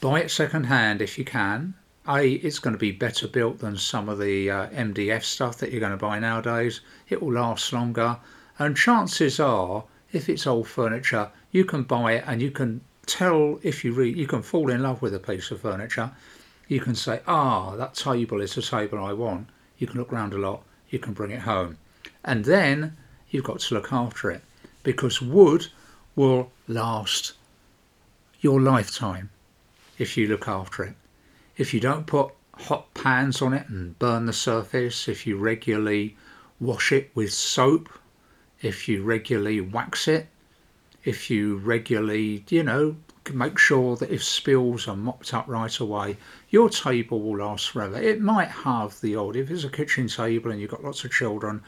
Buy 0.00 0.22
it 0.22 0.32
second 0.32 0.64
hand 0.64 1.00
if 1.00 1.16
you 1.16 1.24
can. 1.24 1.74
A, 2.08 2.32
it's 2.32 2.58
going 2.58 2.72
to 2.72 2.78
be 2.78 2.90
better 2.90 3.28
built 3.28 3.60
than 3.60 3.76
some 3.76 4.08
of 4.08 4.18
the 4.18 4.50
uh, 4.50 4.66
MDF 4.70 5.22
stuff 5.22 5.58
that 5.58 5.70
you're 5.70 5.80
going 5.80 5.92
to 5.92 5.96
buy 5.96 6.18
nowadays. 6.18 6.80
It 7.08 7.22
will 7.22 7.34
last 7.34 7.72
longer. 7.72 8.18
And 8.58 8.76
chances 8.76 9.38
are, 9.38 9.84
if 10.10 10.28
it's 10.28 10.46
old 10.46 10.66
furniture, 10.66 11.30
you 11.52 11.64
can 11.64 11.84
buy 11.84 12.14
it 12.14 12.24
and 12.26 12.42
you 12.42 12.50
can 12.50 12.80
tell 13.06 13.60
if 13.62 13.84
you 13.84 13.92
read, 13.92 14.16
you 14.16 14.26
can 14.26 14.42
fall 14.42 14.70
in 14.70 14.82
love 14.82 15.02
with 15.02 15.14
a 15.14 15.20
piece 15.20 15.52
of 15.52 15.60
furniture. 15.60 16.10
You 16.66 16.80
can 16.80 16.96
say, 16.96 17.20
ah, 17.28 17.76
that 17.76 17.94
table 17.94 18.40
is 18.40 18.56
the 18.56 18.62
table 18.62 18.98
I 18.98 19.12
want. 19.12 19.50
You 19.78 19.86
can 19.86 19.98
look 20.00 20.10
round 20.10 20.34
a 20.34 20.38
lot. 20.38 20.64
You 20.90 20.98
can 20.98 21.12
bring 21.12 21.30
it 21.30 21.42
home. 21.42 21.78
And 22.24 22.44
then 22.44 22.96
you've 23.30 23.44
got 23.44 23.60
to 23.60 23.74
look 23.74 23.92
after 23.92 24.32
it 24.32 24.42
because 24.82 25.20
wood 25.20 25.66
will 26.16 26.50
last 26.66 27.34
your 28.40 28.60
lifetime 28.60 29.30
if 29.98 30.16
you 30.16 30.28
look 30.28 30.48
after 30.48 30.84
it. 30.84 30.94
If 31.56 31.74
you 31.74 31.80
don't 31.80 32.06
put 32.06 32.32
hot 32.54 32.92
pans 32.94 33.42
on 33.42 33.52
it 33.54 33.68
and 33.68 33.98
burn 33.98 34.26
the 34.26 34.32
surface, 34.32 35.08
if 35.08 35.26
you 35.26 35.36
regularly 35.36 36.16
wash 36.60 36.92
it 36.92 37.10
with 37.14 37.32
soap, 37.32 37.88
if 38.60 38.88
you 38.88 39.02
regularly 39.02 39.60
wax 39.60 40.08
it, 40.08 40.28
if 41.04 41.30
you 41.30 41.56
regularly, 41.56 42.44
you 42.48 42.62
know, 42.62 42.96
make 43.32 43.58
sure 43.58 43.96
that 43.96 44.10
if 44.10 44.24
spills 44.24 44.88
are 44.88 44.96
mopped 44.96 45.34
up 45.34 45.46
right 45.46 45.78
away, 45.78 46.16
your 46.50 46.68
table 46.68 47.20
will 47.20 47.38
last 47.38 47.70
forever. 47.70 48.00
It 48.00 48.20
might 48.20 48.48
have 48.48 49.00
the 49.00 49.16
odd, 49.16 49.36
if 49.36 49.50
it's 49.50 49.64
a 49.64 49.68
kitchen 49.70 50.08
table 50.08 50.50
and 50.50 50.60
you've 50.60 50.70
got 50.70 50.84
lots 50.84 51.04
of 51.04 51.12
children, 51.12 51.62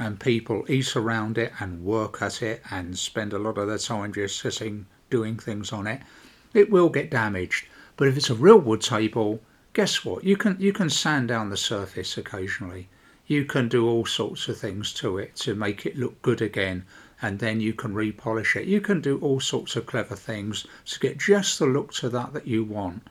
and 0.00 0.18
people 0.18 0.64
eat 0.66 0.96
around 0.96 1.36
it 1.36 1.52
and 1.60 1.84
work 1.84 2.22
at 2.22 2.40
it 2.40 2.62
and 2.70 2.98
spend 2.98 3.34
a 3.34 3.38
lot 3.38 3.58
of 3.58 3.68
their 3.68 3.76
time 3.76 4.14
just 4.14 4.40
sitting 4.40 4.86
doing 5.10 5.36
things 5.36 5.72
on 5.72 5.86
it, 5.86 6.00
it 6.54 6.70
will 6.70 6.88
get 6.88 7.10
damaged. 7.10 7.66
But 7.98 8.08
if 8.08 8.16
it's 8.16 8.30
a 8.30 8.34
real 8.34 8.58
wood 8.58 8.80
table, 8.80 9.42
guess 9.74 10.02
what? 10.02 10.24
You 10.24 10.38
can 10.38 10.56
you 10.58 10.72
can 10.72 10.88
sand 10.88 11.28
down 11.28 11.50
the 11.50 11.56
surface 11.58 12.16
occasionally. 12.16 12.88
You 13.26 13.44
can 13.44 13.68
do 13.68 13.86
all 13.86 14.06
sorts 14.06 14.48
of 14.48 14.56
things 14.56 14.94
to 14.94 15.18
it 15.18 15.36
to 15.36 15.54
make 15.54 15.84
it 15.84 15.98
look 15.98 16.22
good 16.22 16.40
again, 16.40 16.86
and 17.20 17.38
then 17.38 17.60
you 17.60 17.74
can 17.74 17.92
repolish 17.92 18.56
it. 18.56 18.66
You 18.66 18.80
can 18.80 19.02
do 19.02 19.18
all 19.18 19.38
sorts 19.38 19.76
of 19.76 19.84
clever 19.84 20.16
things 20.16 20.66
to 20.86 20.98
get 20.98 21.18
just 21.18 21.58
the 21.58 21.66
look 21.66 21.92
to 21.96 22.08
that 22.08 22.32
that 22.32 22.46
you 22.46 22.64
want. 22.64 23.06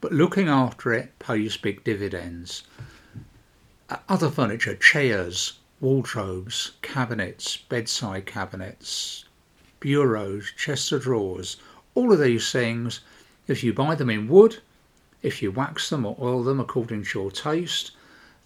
But 0.00 0.12
looking 0.12 0.48
after 0.48 0.92
it 0.92 1.16
pays 1.20 1.56
big 1.56 1.84
dividends. 1.84 2.64
Uh, 3.88 3.98
other 4.08 4.30
furniture, 4.30 4.74
chairs, 4.74 5.60
wardrobes, 5.80 6.72
cabinets, 6.82 7.56
bedside 7.56 8.26
cabinets, 8.26 9.24
bureaus, 9.80 10.52
chests 10.56 10.92
of 10.92 11.02
drawers, 11.02 11.56
all 11.94 12.12
of 12.12 12.20
these 12.20 12.50
things, 12.52 13.00
if 13.46 13.62
you 13.62 13.72
buy 13.72 13.94
them 13.94 14.08
in 14.08 14.28
wood, 14.28 14.58
if 15.22 15.42
you 15.42 15.50
wax 15.50 15.90
them 15.90 16.06
or 16.06 16.16
oil 16.20 16.42
them 16.42 16.60
according 16.60 17.02
to 17.02 17.18
your 17.18 17.30
taste, 17.30 17.90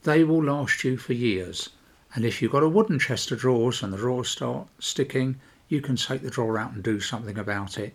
they 0.04 0.24
will 0.24 0.42
last 0.42 0.84
you 0.84 0.96
for 0.96 1.12
years. 1.12 1.70
And 2.14 2.24
if 2.24 2.40
you've 2.40 2.52
got 2.52 2.62
a 2.62 2.68
wooden 2.68 2.98
chest 2.98 3.30
of 3.30 3.40
drawers 3.40 3.82
and 3.82 3.92
the 3.92 3.98
drawers 3.98 4.28
start 4.28 4.68
sticking, 4.78 5.40
you 5.68 5.80
can 5.80 5.96
take 5.96 6.22
the 6.22 6.30
drawer 6.30 6.58
out 6.58 6.72
and 6.72 6.82
do 6.82 7.00
something 7.00 7.38
about 7.38 7.78
it. 7.78 7.94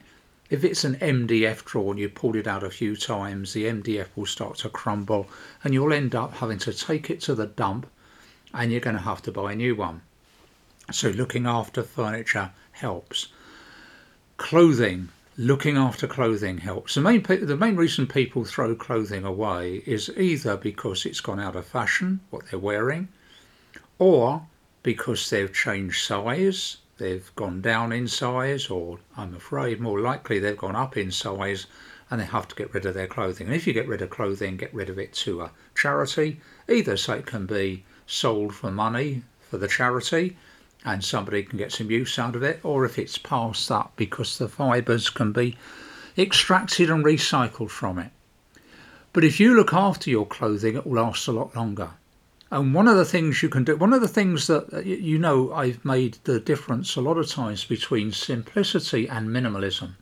If 0.50 0.64
it's 0.64 0.84
an 0.84 0.96
MDF 0.98 1.66
drawer 1.66 1.92
and 1.92 2.00
you 2.00 2.10
pulled 2.10 2.36
it 2.36 2.46
out 2.46 2.64
a 2.64 2.70
few 2.70 2.96
times, 2.96 3.54
the 3.54 3.66
MDF 3.66 4.08
will 4.16 4.28
start 4.28 4.58
to 4.58 4.70
crumble 4.70 5.28
and 5.64 5.74
you'll 5.74 5.94
end 5.94 6.14
up 6.14 6.36
having 6.36 6.60
to 6.60 6.74
take 6.74 7.10
it 7.10 7.22
to 7.22 7.34
the 7.34 7.48
dump 7.48 7.88
and 8.54 8.72
you're 8.72 8.82
going 8.82 8.96
to 8.96 9.02
have 9.02 9.22
to 9.24 9.32
buy 9.32 9.54
a 9.54 9.56
new 9.56 9.76
one. 9.76 10.02
So 10.92 11.10
looking 11.10 11.46
after 11.46 11.82
furniture 11.82 12.52
helps. 12.74 13.28
Clothing, 14.38 15.10
looking 15.38 15.78
after 15.78 16.08
clothing 16.08 16.60
helps. 16.60 16.96
The 16.96 17.02
main 17.02 17.24
the 17.24 17.58
main 17.58 17.76
reason 17.76 18.06
people 18.06 18.46
throw 18.46 18.76
clothing 18.76 19.24
away 19.24 19.82
is 19.86 20.12
either 20.18 20.58
because 20.58 21.06
it's 21.06 21.22
gone 21.22 21.40
out 21.40 21.56
of 21.56 21.66
fashion, 21.66 22.20
what 22.30 22.48
they're 22.48 22.60
wearing, 22.60 23.08
or 23.98 24.46
because 24.84 25.30
they've 25.30 25.54
changed 25.54 26.06
size, 26.06 26.78
they've 26.98 27.32
gone 27.36 27.62
down 27.62 27.92
in 27.92 28.08
size, 28.08 28.68
or 28.70 29.00
I'm 29.18 29.34
afraid 29.34 29.80
more 29.80 30.00
likely 30.00 30.40
they've 30.40 30.58
gone 30.58 30.76
up 30.76 30.98
in 30.98 31.10
size 31.10 31.66
and 32.12 32.20
they 32.22 32.26
have 32.26 32.48
to 32.50 32.56
get 32.56 32.74
rid 32.74 32.86
of 32.86 32.94
their 32.94 33.08
clothing. 33.08 33.48
And 33.48 33.56
if 33.56 33.66
you 33.66 33.74
get 33.74 33.88
rid 33.88 34.02
of 34.02 34.10
clothing, 34.10 34.58
get 34.58 34.74
rid 34.74 34.90
of 34.90 35.00
it 35.00 35.14
to 35.14 35.42
a 35.42 35.52
charity, 35.74 36.42
either 36.70 36.98
so 36.98 37.14
it 37.14 37.26
can 37.26 37.46
be 37.46 37.86
sold 38.06 38.54
for 38.54 38.72
money 38.72 39.24
for 39.50 39.58
the 39.58 39.68
charity 39.68 40.36
and 40.86 41.04
somebody 41.04 41.44
can 41.44 41.58
get 41.58 41.72
some 41.72 41.90
use 41.90 42.20
out 42.20 42.36
of 42.36 42.44
it, 42.44 42.60
or 42.64 42.86
if 42.86 43.00
it's 43.00 43.18
past 43.18 43.70
that 43.70 43.90
because 43.96 44.38
the 44.38 44.50
fibres 44.50 45.10
can 45.10 45.32
be 45.32 45.56
extracted 46.18 46.90
and 46.90 47.06
recycled 47.06 47.70
from 47.70 47.98
it. 47.98 48.12
But 49.14 49.24
if 49.24 49.40
you 49.40 49.56
look 49.56 49.74
after 49.74 50.10
your 50.10 50.26
clothing, 50.26 50.76
it 50.76 50.86
will 50.86 51.02
last 51.02 51.28
a 51.28 51.32
lot 51.32 51.56
longer. 51.56 51.92
And 52.52 52.74
one 52.74 52.88
of 52.88 52.98
the 52.98 53.06
things 53.06 53.42
you 53.42 53.50
can 53.50 53.64
do, 53.64 53.76
one 53.78 53.94
of 53.94 54.02
the 54.02 54.08
things 54.08 54.48
that 54.48 54.74
uh, 54.74 54.80
you 54.80 55.18
know 55.18 55.54
I've 55.54 55.84
made 55.86 56.18
the 56.26 56.40
difference 56.40 56.96
a 56.96 57.02
lot 57.02 57.18
of 57.18 57.28
times 57.28 57.66
between 57.66 58.12
simplicity 58.12 59.08
and 59.08 59.30
minimalism 59.30 59.94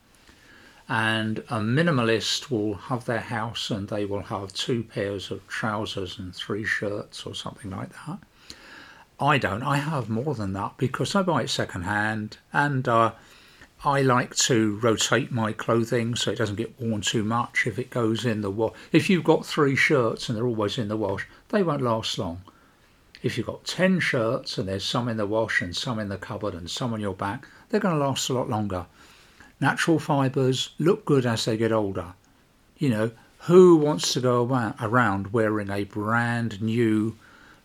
and 0.92 1.40
a 1.48 1.58
minimalist 1.58 2.52
will 2.52 2.74
have 2.74 3.06
their 3.06 3.22
house 3.22 3.72
and 3.72 3.88
they 3.88 4.04
will 4.04 4.24
have 4.24 4.52
two 4.52 4.84
pairs 4.84 5.32
of 5.32 5.48
trousers 5.48 6.20
and 6.20 6.36
three 6.36 6.66
shirts 6.66 7.26
or 7.26 7.34
something 7.34 7.72
like 7.72 7.94
that. 8.06 8.20
I 9.18 9.38
don't. 9.38 9.64
I 9.64 9.78
have 9.78 10.10
more 10.10 10.36
than 10.36 10.52
that 10.52 10.74
because 10.76 11.16
I 11.16 11.22
buy 11.22 11.44
it 11.44 11.50
second 11.50 11.84
hand 11.84 12.40
and 12.52 12.90
uh, 12.90 13.14
I 13.86 14.02
like 14.02 14.36
to 14.48 14.80
rotate 14.80 15.32
my 15.32 15.54
clothing 15.54 16.14
so 16.16 16.30
it 16.32 16.38
doesn't 16.38 16.58
get 16.58 16.78
worn 16.78 17.00
too 17.00 17.24
much 17.24 17.66
if 17.66 17.80
it 17.80 17.90
goes 17.90 18.26
in 18.26 18.42
the 18.42 18.52
wash. 18.52 18.74
If 18.92 19.10
you've 19.10 19.24
got 19.24 19.46
three 19.46 19.78
shirts 19.78 20.28
and 20.28 20.38
they're 20.38 20.46
always 20.46 20.78
in 20.78 20.90
the 20.90 20.98
wash, 20.98 21.26
they 21.50 21.64
won't 21.64 21.82
last 21.82 22.18
long. 22.18 22.42
If 23.24 23.38
you've 23.38 23.48
got 23.48 23.64
10 23.64 24.02
shirts 24.02 24.58
and 24.58 24.68
there's 24.68 24.84
some 24.84 25.08
in 25.08 25.16
the 25.16 25.26
wash 25.26 25.62
and 25.62 25.74
some 25.74 26.00
in 26.00 26.10
the 26.10 26.18
cupboard 26.18 26.54
and 26.54 26.70
some 26.70 26.92
on 26.92 27.00
your 27.00 27.14
back, 27.14 27.48
they're 27.70 27.80
going 27.80 27.98
to 27.98 28.06
last 28.06 28.28
a 28.28 28.34
lot 28.34 28.50
longer. 28.50 28.88
Natural 29.62 30.00
fibres 30.00 30.72
look 30.80 31.06
good 31.06 31.26
as 31.26 31.46
they 31.46 31.56
get 31.56 31.72
older. 31.72 32.14
You 32.80 32.90
know, 32.90 33.12
who 33.42 33.76
wants 33.76 34.12
to 34.14 34.20
go 34.20 34.74
around 34.82 35.32
wearing 35.32 35.70
a 35.70 35.84
brand 35.84 36.62
new 36.62 37.16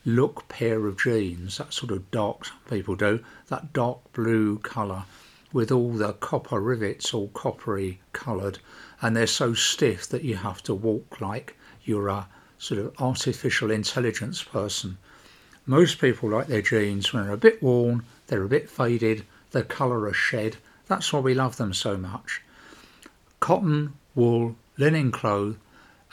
look 0.04 0.46
pair 0.48 0.86
of 0.86 0.98
jeans, 0.98 1.56
that 1.56 1.72
sort 1.72 1.90
of 1.90 2.10
dark, 2.10 2.46
people 2.68 2.96
do, 2.96 3.24
that 3.48 3.72
dark 3.72 4.12
blue 4.12 4.58
colour 4.58 5.04
with 5.52 5.72
all 5.72 5.92
the 5.92 6.12
copper 6.12 6.60
rivets 6.60 7.14
all 7.14 7.28
coppery 7.28 7.98
coloured 8.12 8.58
and 9.00 9.16
they're 9.16 9.26
so 9.26 9.54
stiff 9.54 10.06
that 10.08 10.22
you 10.22 10.36
have 10.36 10.62
to 10.62 10.74
walk 10.74 11.20
like 11.20 11.56
you're 11.84 12.08
a 12.08 12.28
sort 12.58 12.78
of 12.78 12.94
artificial 13.00 13.70
intelligence 13.70 14.42
person. 14.42 14.98
Most 15.64 15.98
people 15.98 16.28
like 16.28 16.46
their 16.46 16.60
jeans 16.60 17.12
when 17.12 17.24
they're 17.24 17.32
a 17.32 17.38
bit 17.38 17.62
worn, 17.62 18.04
they're 18.26 18.44
a 18.44 18.48
bit 18.48 18.68
faded, 18.68 19.24
the 19.52 19.62
colour 19.62 20.06
has 20.06 20.16
shed. 20.16 20.56
That's 20.86 21.12
why 21.12 21.20
we 21.20 21.34
love 21.34 21.56
them 21.56 21.74
so 21.74 21.96
much. 21.96 22.42
Cotton, 23.40 23.94
wool, 24.14 24.56
linen 24.78 25.10
cloth, 25.10 25.56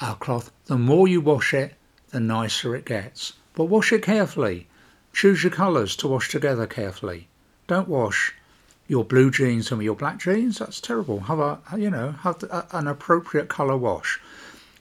our 0.01 0.15
cloth, 0.15 0.51
the 0.65 0.77
more 0.77 1.07
you 1.07 1.21
wash 1.21 1.53
it, 1.53 1.75
the 2.09 2.19
nicer 2.19 2.75
it 2.75 2.85
gets. 2.85 3.33
But 3.53 3.65
wash 3.65 3.91
it 3.93 4.03
carefully. 4.03 4.67
Choose 5.13 5.43
your 5.43 5.51
colours 5.51 5.95
to 5.97 6.07
wash 6.07 6.29
together 6.29 6.65
carefully. 6.65 7.27
Don't 7.67 7.87
wash 7.87 8.33
your 8.87 9.05
blue 9.05 9.31
jeans 9.31 9.71
and 9.71 9.81
your 9.81 9.95
black 9.95 10.19
jeans. 10.19 10.57
That's 10.57 10.81
terrible. 10.81 11.21
Have 11.21 11.39
a 11.39 11.59
you 11.77 11.89
know 11.89 12.11
have 12.11 12.43
an 12.71 12.87
appropriate 12.87 13.47
colour 13.47 13.77
wash. 13.77 14.19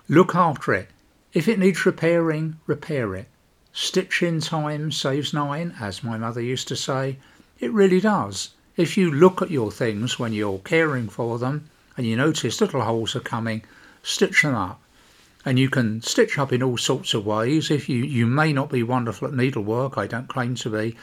Look 0.08 0.34
after 0.34 0.72
it. 0.72 0.88
If 1.32 1.48
it 1.48 1.58
needs 1.58 1.86
repairing, 1.86 2.58
repair 2.66 3.14
it. 3.14 3.28
Stitch 3.72 4.22
in 4.22 4.40
time 4.40 4.90
saves 4.90 5.32
nine, 5.32 5.74
as 5.80 6.02
my 6.02 6.18
mother 6.18 6.40
used 6.40 6.68
to 6.68 6.76
say. 6.76 7.18
It 7.60 7.72
really 7.72 8.00
does. 8.00 8.50
If 8.76 8.96
you 8.96 9.10
look 9.10 9.42
at 9.42 9.50
your 9.50 9.70
things 9.70 10.18
when 10.18 10.32
you're 10.32 10.58
caring 10.60 11.08
for 11.08 11.38
them 11.38 11.68
and 11.96 12.06
you 12.06 12.16
notice 12.16 12.60
little 12.60 12.80
holes 12.80 13.14
are 13.14 13.20
coming, 13.20 13.62
stitch 14.02 14.42
them 14.42 14.54
up 14.54 14.80
and 15.44 15.58
you 15.58 15.68
can 15.68 16.00
stitch 16.00 16.38
up 16.38 16.52
in 16.52 16.62
all 16.62 16.78
sorts 16.78 17.12
of 17.12 17.26
ways. 17.26 17.70
If 17.70 17.88
you, 17.88 18.02
you 18.02 18.26
may 18.26 18.52
not 18.52 18.70
be 18.70 18.82
wonderful 18.82 19.28
at 19.28 19.34
needlework, 19.34 19.98
I 19.98 20.06
don't 20.06 20.28
claim 20.28 20.54
to 20.54 20.70
be. 20.70 20.96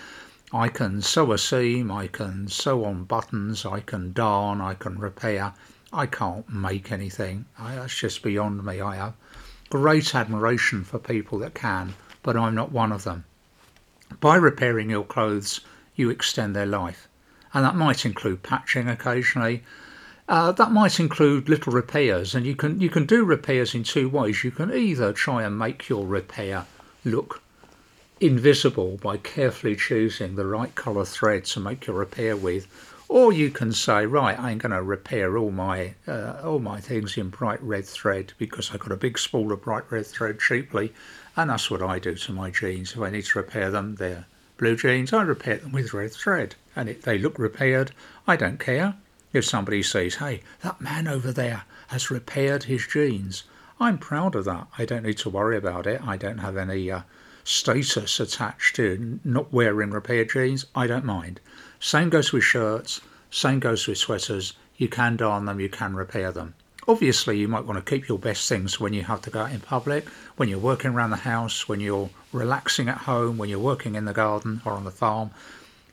I 0.51 0.67
can 0.67 1.01
sew 1.03 1.31
a 1.31 1.37
seam, 1.37 1.91
I 1.91 2.07
can 2.07 2.47
sew 2.47 2.85
on 2.85 3.03
buttons, 3.03 3.65
I 3.65 3.81
can 3.81 4.13
darn, 4.13 4.61
I 4.61 4.73
can 4.73 4.97
repair. 4.97 5.53
I 5.91 6.05
can't 6.05 6.49
make 6.49 6.91
anything. 6.91 7.45
I, 7.57 7.75
that's 7.75 7.95
just 7.95 8.23
beyond 8.23 8.63
me. 8.63 8.81
I 8.81 8.95
have 8.95 9.13
great 9.69 10.15
admiration 10.15 10.83
for 10.83 10.97
people 10.97 11.37
that 11.39 11.53
can, 11.53 11.93
but 12.23 12.35
I'm 12.37 12.55
not 12.55 12.71
one 12.71 12.91
of 12.91 13.03
them. 13.03 13.25
By 14.19 14.37
repairing 14.37 14.89
your 14.89 15.03
clothes, 15.03 15.61
you 15.95 16.09
extend 16.09 16.55
their 16.55 16.65
life. 16.65 17.08
And 17.53 17.65
that 17.65 17.75
might 17.75 18.05
include 18.05 18.43
patching 18.43 18.87
occasionally, 18.87 19.63
uh, 20.29 20.51
that 20.51 20.71
might 20.71 20.99
include 20.99 21.49
little 21.49 21.73
repairs, 21.73 22.35
and 22.35 22.45
you 22.45 22.55
can 22.55 22.79
you 22.79 22.89
can 22.89 23.07
do 23.07 23.25
repairs 23.25 23.73
in 23.73 23.83
two 23.83 24.07
ways. 24.07 24.43
You 24.43 24.51
can 24.51 24.71
either 24.71 25.11
try 25.11 25.41
and 25.41 25.57
make 25.57 25.89
your 25.89 26.05
repair 26.05 26.67
look 27.03 27.41
invisible 28.19 28.97
by 29.01 29.17
carefully 29.17 29.75
choosing 29.75 30.35
the 30.35 30.45
right 30.45 30.75
colour 30.75 31.05
thread 31.05 31.45
to 31.45 31.59
make 31.59 31.87
your 31.87 31.95
repair 31.95 32.35
with, 32.37 32.67
or 33.07 33.33
you 33.33 33.49
can 33.49 33.71
say, 33.71 34.05
right, 34.05 34.37
I'm 34.37 34.59
going 34.59 34.71
to 34.71 34.83
repair 34.83 35.35
all 35.35 35.49
my 35.49 35.95
uh, 36.07 36.35
all 36.43 36.59
my 36.59 36.79
things 36.79 37.17
in 37.17 37.29
bright 37.29 37.61
red 37.63 37.85
thread 37.85 38.33
because 38.37 38.71
I 38.71 38.77
got 38.77 38.91
a 38.91 38.97
big 38.97 39.17
spool 39.17 39.51
of 39.51 39.63
bright 39.63 39.85
red 39.89 40.05
thread 40.05 40.39
cheaply, 40.39 40.93
and 41.35 41.49
that's 41.49 41.71
what 41.71 41.81
I 41.81 41.97
do 41.97 42.13
to 42.13 42.31
my 42.33 42.51
jeans. 42.51 42.91
If 42.91 42.99
I 42.99 43.09
need 43.09 43.25
to 43.25 43.39
repair 43.39 43.71
them, 43.71 43.95
they're 43.95 44.27
blue 44.59 44.75
jeans. 44.75 45.11
I 45.11 45.23
repair 45.23 45.57
them 45.57 45.71
with 45.71 45.93
red 45.93 46.11
thread, 46.11 46.53
and 46.75 46.87
if 46.87 47.01
they 47.01 47.17
look 47.17 47.39
repaired, 47.39 47.91
I 48.27 48.35
don't 48.35 48.59
care. 48.59 48.95
If 49.33 49.45
somebody 49.45 49.81
says, 49.81 50.15
hey, 50.15 50.41
that 50.61 50.81
man 50.81 51.07
over 51.07 51.31
there 51.31 51.63
has 51.87 52.11
repaired 52.11 52.65
his 52.65 52.85
jeans, 52.85 53.43
I'm 53.79 53.97
proud 53.97 54.35
of 54.35 54.45
that. 54.45 54.67
I 54.77 54.85
don't 54.85 55.03
need 55.03 55.17
to 55.19 55.29
worry 55.29 55.57
about 55.57 55.87
it. 55.87 56.01
I 56.05 56.17
don't 56.17 56.39
have 56.39 56.57
any 56.57 56.91
uh, 56.91 57.01
status 57.43 58.19
attached 58.19 58.75
to 58.75 59.19
not 59.23 59.53
wearing 59.53 59.91
repaired 59.91 60.29
jeans. 60.29 60.65
I 60.75 60.85
don't 60.85 61.05
mind. 61.05 61.39
Same 61.79 62.09
goes 62.09 62.33
with 62.33 62.43
shirts, 62.43 63.01
same 63.31 63.59
goes 63.59 63.87
with 63.87 63.97
sweaters. 63.97 64.53
You 64.77 64.89
can 64.89 65.15
darn 65.15 65.45
them, 65.45 65.59
you 65.59 65.69
can 65.69 65.95
repair 65.95 66.31
them. 66.31 66.55
Obviously, 66.87 67.37
you 67.37 67.47
might 67.47 67.65
want 67.65 67.83
to 67.83 67.89
keep 67.89 68.07
your 68.07 68.19
best 68.19 68.47
things 68.49 68.79
when 68.79 68.93
you 68.93 69.03
have 69.03 69.21
to 69.21 69.29
go 69.29 69.41
out 69.41 69.51
in 69.51 69.59
public, 69.59 70.07
when 70.37 70.49
you're 70.49 70.59
working 70.59 70.91
around 70.91 71.11
the 71.11 71.17
house, 71.17 71.67
when 71.67 71.79
you're 71.79 72.09
relaxing 72.31 72.89
at 72.89 72.97
home, 72.97 73.37
when 73.37 73.49
you're 73.49 73.59
working 73.59 73.95
in 73.95 74.05
the 74.05 74.13
garden 74.13 74.61
or 74.65 74.73
on 74.73 74.85
the 74.85 74.91
farm. 74.91 75.31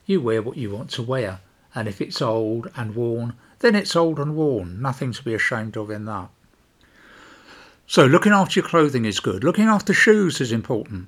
You 0.05 0.21
wear 0.21 0.41
what 0.41 0.57
you 0.57 0.71
want 0.71 0.89
to 0.91 1.03
wear 1.03 1.39
and 1.77 1.87
if 1.87 2.01
it's 2.01 2.23
old 2.23 2.71
and 2.75 2.95
worn, 2.95 3.33
then 3.59 3.75
it's 3.75 3.95
old 3.95 4.17
and 4.17 4.35
worn. 4.35 4.81
Nothing 4.81 5.11
to 5.13 5.23
be 5.23 5.35
ashamed 5.35 5.77
of 5.77 5.91
in 5.91 6.05
that. 6.05 6.29
So, 7.85 8.07
looking 8.07 8.31
after 8.31 8.59
your 8.59 8.67
clothing 8.67 9.05
is 9.05 9.19
good. 9.19 9.43
Looking 9.43 9.67
after 9.67 9.93
shoes 9.93 10.41
is 10.41 10.51
important. 10.51 11.07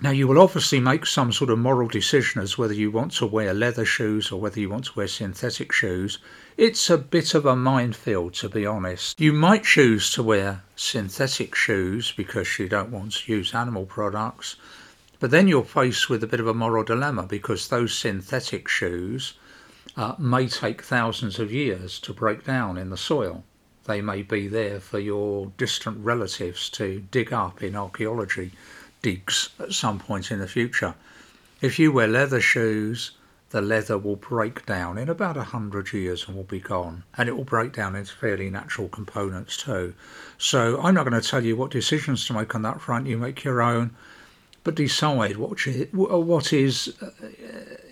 Now, 0.00 0.10
you 0.10 0.28
will 0.28 0.38
obviously 0.38 0.80
make 0.80 1.06
some 1.06 1.32
sort 1.32 1.50
of 1.50 1.58
moral 1.58 1.88
decision 1.88 2.40
as 2.42 2.58
whether 2.58 2.74
you 2.74 2.90
want 2.90 3.12
to 3.12 3.26
wear 3.26 3.54
leather 3.54 3.86
shoes 3.86 4.30
or 4.30 4.38
whether 4.38 4.60
you 4.60 4.68
want 4.68 4.84
to 4.84 4.92
wear 4.94 5.08
synthetic 5.08 5.72
shoes. 5.72 6.18
It's 6.56 6.90
a 6.90 6.98
bit 6.98 7.34
of 7.34 7.46
a 7.46 7.56
minefield, 7.56 8.34
to 8.34 8.48
be 8.48 8.66
honest. 8.66 9.18
You 9.18 9.32
might 9.32 9.64
choose 9.64 10.12
to 10.12 10.22
wear 10.22 10.62
synthetic 10.76 11.54
shoes 11.54 12.12
because 12.12 12.58
you 12.58 12.68
don't 12.68 12.90
want 12.90 13.12
to 13.14 13.32
use 13.32 13.54
animal 13.54 13.86
products, 13.86 14.56
but 15.20 15.30
then 15.30 15.48
you're 15.48 15.64
faced 15.64 16.08
with 16.08 16.22
a 16.22 16.28
bit 16.28 16.40
of 16.40 16.46
a 16.46 16.54
moral 16.54 16.84
dilemma 16.84 17.24
because 17.24 17.66
those 17.66 17.96
synthetic 17.96 18.68
shoes 18.68 19.34
uh, 19.96 20.14
may 20.18 20.46
take 20.46 20.82
thousands 20.82 21.40
of 21.40 21.50
years 21.50 21.98
to 22.00 22.12
break 22.12 22.44
down 22.44 22.76
in 22.76 22.90
the 22.90 22.96
soil. 22.96 23.42
They 23.86 24.02
may 24.02 24.22
be 24.22 24.48
there 24.48 24.80
for 24.80 24.98
your 24.98 25.50
distant 25.56 26.04
relatives 26.04 26.68
to 26.70 27.00
dig 27.10 27.32
up 27.32 27.62
in 27.62 27.74
archaeology 27.74 28.52
digs 29.02 29.50
at 29.58 29.72
some 29.72 29.98
point 29.98 30.30
in 30.30 30.38
the 30.38 30.48
future. 30.48 30.94
If 31.60 31.78
you 31.78 31.92
wear 31.92 32.06
leather 32.06 32.40
shoes, 32.40 33.12
the 33.50 33.60
leather 33.62 33.96
will 33.96 34.16
break 34.16 34.66
down 34.66 34.98
in 34.98 35.08
about 35.08 35.36
a 35.36 35.42
hundred 35.42 35.92
years 35.92 36.26
and 36.26 36.36
will 36.36 36.44
be 36.44 36.60
gone. 36.60 37.04
And 37.16 37.28
it 37.28 37.36
will 37.36 37.44
break 37.44 37.72
down 37.72 37.96
into 37.96 38.12
fairly 38.12 38.50
natural 38.50 38.88
components 38.88 39.56
too. 39.56 39.94
So 40.36 40.80
I'm 40.82 40.94
not 40.94 41.08
going 41.08 41.20
to 41.20 41.26
tell 41.26 41.44
you 41.44 41.56
what 41.56 41.70
decisions 41.70 42.26
to 42.26 42.34
make 42.34 42.54
on 42.54 42.62
that 42.62 42.80
front. 42.80 43.06
You 43.06 43.16
make 43.16 43.44
your 43.44 43.62
own, 43.62 43.94
but 44.64 44.74
decide 44.74 45.36
what, 45.38 45.58
what 45.92 46.52
is 46.52 46.94
uh, 47.00 47.10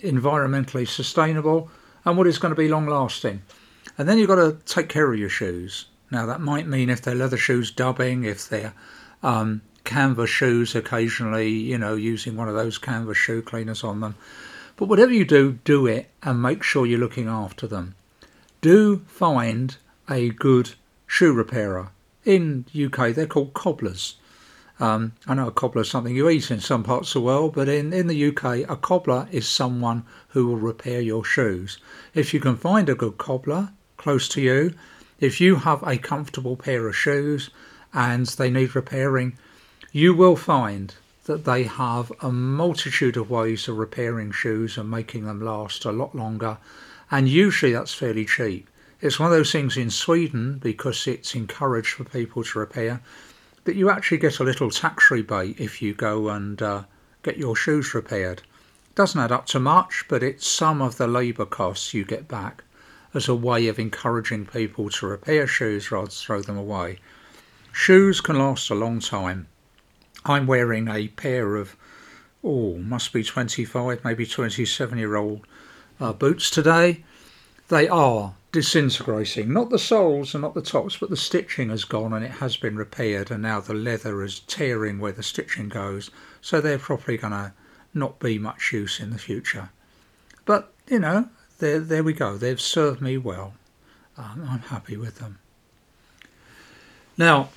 environmentally 0.03 0.87
sustainable 0.87 1.69
and 2.05 2.17
what 2.17 2.27
is 2.27 2.37
going 2.37 2.53
to 2.53 2.61
be 2.61 2.67
long 2.67 2.85
lasting. 2.87 3.41
And 3.97 4.07
then 4.07 4.19
you've 4.19 4.27
got 4.27 4.35
to 4.35 4.57
take 4.65 4.89
care 4.89 5.11
of 5.11 5.19
your 5.19 5.29
shoes. 5.29 5.87
Now, 6.11 6.25
that 6.27 6.39
might 6.39 6.67
mean 6.67 6.89
if 6.89 7.01
they're 7.01 7.15
leather 7.15 7.37
shoes 7.37 7.71
dubbing, 7.71 8.23
if 8.23 8.47
they're 8.47 8.73
um, 9.23 9.61
canvas 9.87 10.29
shoes 10.29 10.75
occasionally, 10.75 11.49
you 11.49 11.77
know, 11.77 11.95
using 11.95 12.35
one 12.35 12.49
of 12.49 12.55
those 12.55 12.77
canvas 12.77 13.17
shoe 13.17 13.41
cleaners 13.41 13.83
on 13.83 14.01
them. 14.01 14.15
But 14.75 14.89
whatever 14.89 15.13
you 15.13 15.25
do, 15.25 15.53
do 15.63 15.87
it 15.87 16.09
and 16.21 16.41
make 16.41 16.61
sure 16.61 16.85
you're 16.85 16.99
looking 16.99 17.27
after 17.27 17.65
them. 17.65 17.95
Do 18.61 18.97
find 19.07 19.77
a 20.09 20.29
good 20.29 20.73
shoe 21.07 21.31
repairer. 21.31 21.89
In 22.25 22.65
UK, 22.77 23.15
they're 23.15 23.25
called 23.25 23.53
cobblers. 23.53 24.17
Um, 24.79 25.13
I 25.25 25.33
know 25.33 25.47
a 25.47 25.51
cobbler 25.51 25.81
is 25.83 25.89
something 25.89 26.15
you 26.15 26.29
eat 26.29 26.51
in 26.51 26.59
some 26.59 26.83
parts 26.83 27.09
of 27.09 27.21
the 27.21 27.25
world, 27.25 27.55
but 27.55 27.69
in, 27.69 27.93
in 27.93 28.07
the 28.07 28.27
UK, 28.27 28.69
a 28.69 28.75
cobbler 28.75 29.27
is 29.31 29.47
someone 29.47 30.03
who 30.29 30.47
will 30.47 30.57
repair 30.57 31.01
your 31.01 31.23
shoes. 31.23 31.79
If 32.13 32.33
you 32.33 32.39
can 32.41 32.57
find 32.57 32.89
a 32.89 32.93
good 32.93 33.17
cobbler 33.17 33.69
close 33.95 34.27
to 34.29 34.41
you, 34.41 34.73
if 35.19 35.39
you 35.41 35.55
have 35.55 35.81
a 35.87 35.97
comfortable 35.97 36.57
pair 36.57 36.87
of 36.87 36.95
shoes 36.95 37.49
and 37.93 38.27
they 38.27 38.51
need 38.51 38.75
repairing, 38.75 39.37
you 39.91 40.13
will 40.13 40.35
find 40.35 40.95
that 41.25 41.45
they 41.45 41.63
have 41.63 42.11
a 42.21 42.31
multitude 42.31 43.17
of 43.17 43.29
ways 43.29 43.67
of 43.67 43.77
repairing 43.77 44.31
shoes 44.31 44.77
and 44.77 44.89
making 44.89 45.25
them 45.25 45.41
last 45.41 45.85
a 45.85 45.91
lot 45.91 46.15
longer. 46.15 46.57
And 47.11 47.27
usually 47.27 47.73
that's 47.73 47.93
fairly 47.93 48.25
cheap. 48.25 48.69
It's 49.01 49.19
one 49.19 49.31
of 49.31 49.37
those 49.37 49.51
things 49.51 49.77
in 49.77 49.89
Sweden 49.89 50.57
because 50.57 51.05
it's 51.05 51.35
encouraged 51.35 51.93
for 51.93 52.03
people 52.03 52.43
to 52.43 52.59
repair 52.59 53.01
that 53.65 53.75
you 53.75 53.89
actually 53.89 54.17
get 54.17 54.39
a 54.39 54.43
little 54.43 54.71
tax 54.71 55.11
rebate 55.11 55.59
if 55.59 55.81
you 55.81 55.93
go 55.93 56.29
and 56.29 56.61
uh, 56.61 56.83
get 57.21 57.37
your 57.37 57.55
shoes 57.55 57.93
repaired. 57.93 58.41
Doesn't 58.95 59.19
add 59.19 59.31
up 59.31 59.45
to 59.47 59.59
much, 59.59 60.05
but 60.07 60.23
it's 60.23 60.47
some 60.47 60.81
of 60.81 60.97
the 60.97 61.07
labour 61.07 61.45
costs 61.45 61.93
you 61.93 62.05
get 62.05 62.27
back 62.27 62.63
as 63.13 63.27
a 63.27 63.35
way 63.35 63.67
of 63.67 63.77
encouraging 63.77 64.45
people 64.45 64.89
to 64.89 65.07
repair 65.07 65.45
shoes 65.45 65.91
rather 65.91 66.07
than 66.07 66.15
throw 66.15 66.41
them 66.41 66.57
away. 66.57 66.99
Shoes 67.71 68.21
can 68.21 68.39
last 68.39 68.69
a 68.69 68.75
long 68.75 68.99
time. 68.99 69.47
I'm 70.25 70.47
wearing 70.47 70.87
a 70.87 71.07
pair 71.09 71.55
of, 71.55 71.75
oh, 72.43 72.77
must 72.77 73.13
be 73.13 73.23
25, 73.23 74.03
maybe 74.03 74.25
27 74.25 74.97
year 74.97 75.15
old 75.15 75.45
uh, 75.99 76.13
boots 76.13 76.49
today. 76.49 77.03
They 77.69 77.87
are 77.87 78.33
disintegrating. 78.51 79.51
Not 79.51 79.69
the 79.69 79.79
soles 79.79 80.33
and 80.33 80.41
not 80.41 80.53
the 80.53 80.61
tops, 80.61 80.97
but 80.97 81.09
the 81.09 81.17
stitching 81.17 81.69
has 81.69 81.83
gone 81.83 82.13
and 82.13 82.23
it 82.23 82.31
has 82.31 82.57
been 82.57 82.75
repaired, 82.77 83.29
and 83.29 83.43
now 83.43 83.59
the 83.59 83.73
leather 83.73 84.23
is 84.23 84.39
tearing 84.41 84.99
where 84.99 85.11
the 85.11 85.23
stitching 85.23 85.69
goes. 85.69 86.09
So 86.41 86.61
they're 86.61 86.79
probably 86.79 87.17
going 87.17 87.33
to 87.33 87.53
not 87.93 88.19
be 88.19 88.39
much 88.39 88.71
use 88.71 88.99
in 88.99 89.11
the 89.11 89.19
future. 89.19 89.69
But 90.45 90.71
you 90.87 90.99
know, 90.99 91.29
there 91.59 91.79
there 91.79 92.03
we 92.03 92.13
go. 92.13 92.37
They've 92.37 92.61
served 92.61 93.01
me 93.01 93.17
well. 93.17 93.53
Um, 94.17 94.47
I'm 94.49 94.59
happy 94.59 94.97
with 94.97 95.19
them. 95.19 95.39
Now, 97.17 97.49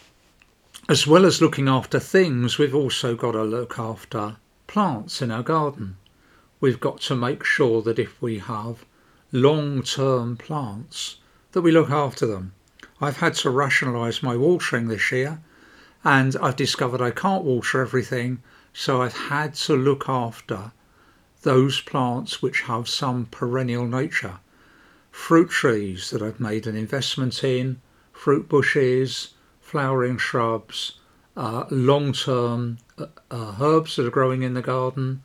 as 0.90 1.06
well 1.06 1.24
as 1.24 1.40
looking 1.40 1.68
after 1.68 2.00
things, 2.00 2.58
we've 2.58 2.74
also 2.74 3.14
got 3.14 3.30
to 3.30 3.44
look 3.44 3.78
after 3.78 4.34
plants 4.66 5.22
in 5.22 5.30
our 5.30 5.44
garden. 5.44 5.96
We've 6.60 6.80
got 6.80 7.00
to 7.02 7.14
make 7.14 7.44
sure 7.44 7.80
that 7.82 8.00
if 8.00 8.20
we 8.20 8.40
have 8.40 8.84
long 9.30 9.84
term 9.84 10.36
plants 10.36 11.18
that 11.52 11.60
we 11.60 11.70
look 11.70 11.90
after 11.90 12.26
them. 12.26 12.54
I've 13.00 13.18
had 13.18 13.34
to 13.34 13.50
rationalise 13.50 14.20
my 14.20 14.36
watering 14.36 14.88
this 14.88 15.12
year 15.12 15.40
and 16.02 16.34
I've 16.42 16.56
discovered 16.56 17.00
I 17.00 17.12
can't 17.12 17.44
water 17.44 17.80
everything, 17.80 18.42
so 18.72 19.00
I've 19.00 19.16
had 19.16 19.54
to 19.66 19.76
look 19.76 20.08
after 20.08 20.72
those 21.42 21.80
plants 21.80 22.42
which 22.42 22.62
have 22.62 22.88
some 22.88 23.26
perennial 23.26 23.86
nature. 23.86 24.40
Fruit 25.12 25.50
trees 25.50 26.10
that 26.10 26.20
I've 26.20 26.40
made 26.40 26.66
an 26.66 26.74
investment 26.74 27.44
in, 27.44 27.80
fruit 28.12 28.48
bushes, 28.48 29.34
flowering 29.70 30.18
shrubs, 30.18 30.98
uh, 31.36 31.64
long 31.70 32.12
term 32.12 32.76
uh, 32.98 33.06
uh, 33.30 33.54
herbs 33.60 33.94
that 33.94 34.04
are 34.04 34.10
growing 34.10 34.42
in 34.42 34.54
the 34.54 34.60
garden, 34.60 35.22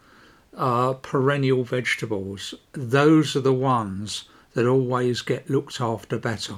uh, 0.55 0.93
perennial 0.93 1.63
vegetables. 1.63 2.53
Those 2.73 3.35
are 3.35 3.41
the 3.41 3.51
ones 3.51 4.25
that 4.53 4.67
always 4.67 5.23
get 5.23 5.49
looked 5.49 5.81
after 5.81 6.19
better. 6.19 6.57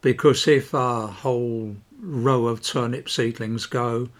Because 0.00 0.46
if 0.46 0.72
a 0.72 1.08
whole 1.08 1.74
row 2.00 2.46
of 2.46 2.62
turnip 2.62 3.08
seedlings 3.08 3.66
go, 3.66 4.10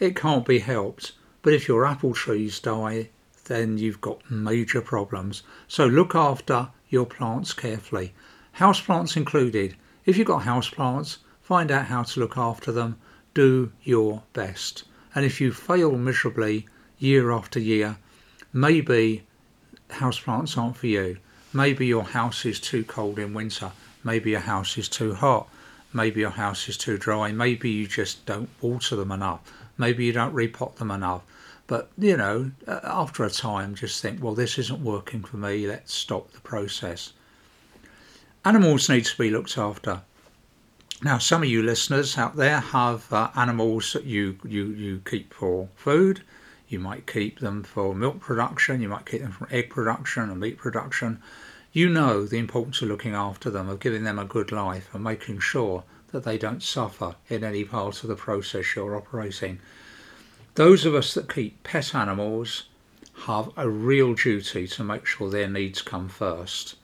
it 0.00 0.16
can't 0.16 0.44
be 0.44 0.58
helped. 0.58 1.12
But 1.42 1.52
if 1.52 1.68
your 1.68 1.86
apple 1.86 2.12
trees 2.12 2.58
die, 2.58 3.10
then 3.44 3.78
you've 3.78 4.00
got 4.00 4.28
major 4.28 4.80
problems. 4.80 5.44
So 5.68 5.86
look 5.86 6.16
after 6.16 6.70
your 6.88 7.06
plants 7.06 7.52
carefully. 7.52 8.14
House 8.50 8.80
plants 8.80 9.16
included. 9.16 9.76
If 10.06 10.18
you've 10.18 10.26
got 10.26 10.42
house 10.42 10.68
plants, 10.68 11.18
find 11.52 11.70
out 11.70 11.84
how 11.84 12.02
to 12.02 12.18
look 12.18 12.38
after 12.38 12.72
them. 12.72 12.96
Do 13.34 13.72
your 13.82 14.22
best. 14.32 14.84
And 15.14 15.22
if 15.22 15.38
you 15.38 15.52
fail 15.52 15.98
miserably 15.98 16.66
year 16.98 17.30
after 17.30 17.60
year, 17.60 17.98
maybe 18.54 19.24
house 19.90 20.18
plants 20.18 20.56
aren't 20.56 20.78
for 20.78 20.86
you. 20.86 21.18
Maybe 21.52 21.84
your 21.84 22.04
house 22.04 22.46
is 22.46 22.58
too 22.58 22.84
cold 22.84 23.18
in 23.18 23.34
winter. 23.34 23.70
Maybe 24.02 24.30
your 24.30 24.40
house 24.40 24.78
is 24.78 24.88
too 24.88 25.12
hot. 25.12 25.46
Maybe 25.92 26.20
your 26.20 26.30
house 26.30 26.70
is 26.70 26.78
too 26.78 26.96
dry. 26.96 27.32
Maybe 27.32 27.68
you 27.68 27.86
just 27.86 28.24
don't 28.24 28.48
water 28.62 28.96
them 28.96 29.12
enough. 29.12 29.40
Maybe 29.76 30.06
you 30.06 30.14
don't 30.14 30.34
repot 30.34 30.76
them 30.76 30.90
enough. 30.90 31.20
But, 31.66 31.90
you 31.98 32.16
know, 32.16 32.52
uh, 32.66 32.80
after 32.82 33.24
a 33.24 33.30
time, 33.30 33.74
just 33.74 34.00
think, 34.00 34.24
well, 34.24 34.34
this 34.34 34.56
isn't 34.56 34.82
working 34.82 35.22
for 35.22 35.36
me. 35.36 35.66
Let's 35.66 35.92
stop 35.92 36.32
the 36.32 36.40
process. 36.40 37.12
Animals 38.42 38.88
need 38.88 39.04
to 39.04 39.18
be 39.18 39.28
looked 39.28 39.58
after. 39.58 40.00
Now, 41.02 41.18
some 41.18 41.42
of 41.42 41.48
you 41.48 41.62
listeners 41.62 42.16
out 42.16 42.36
there 42.36 42.60
have 42.60 43.12
uh, 43.12 43.30
animals 43.34 43.92
that 43.92 44.04
you, 44.04 44.38
you, 44.44 44.66
you 44.66 45.02
keep 45.04 45.34
for 45.34 45.68
food. 45.74 46.22
You 46.68 46.78
might 46.78 47.06
keep 47.06 47.40
them 47.40 47.64
for 47.64 47.94
milk 47.94 48.20
production. 48.20 48.80
You 48.80 48.88
might 48.88 49.06
keep 49.06 49.20
them 49.20 49.32
for 49.32 49.48
egg 49.50 49.70
production 49.70 50.30
and 50.30 50.40
meat 50.40 50.58
production 50.58 51.20
you 51.72 51.88
know 51.88 52.26
the 52.26 52.38
importance 52.38 52.82
of 52.82 52.88
looking 52.88 53.14
after 53.14 53.48
them, 53.50 53.68
of 53.68 53.80
giving 53.80 54.04
them 54.04 54.18
a 54.18 54.26
good 54.26 54.52
life, 54.52 54.94
and 54.94 55.02
making 55.02 55.40
sure 55.40 55.84
that 56.10 56.22
they 56.22 56.36
don't 56.36 56.62
suffer 56.62 57.16
in 57.30 57.42
any 57.42 57.64
part 57.64 58.02
of 58.02 58.08
the 58.08 58.14
process 58.14 58.76
you're 58.76 58.94
operating. 58.94 59.58
Those 60.54 60.84
of 60.84 60.94
us 60.94 61.14
that 61.14 61.32
keep 61.32 61.62
pet 61.62 61.94
animals 61.94 62.64
have 63.24 63.50
a 63.56 63.70
real 63.70 64.12
duty 64.12 64.66
to 64.68 64.84
make 64.84 65.06
sure 65.06 65.30
their 65.30 65.48
needs 65.48 65.80
come 65.80 66.10
first. 66.10 66.76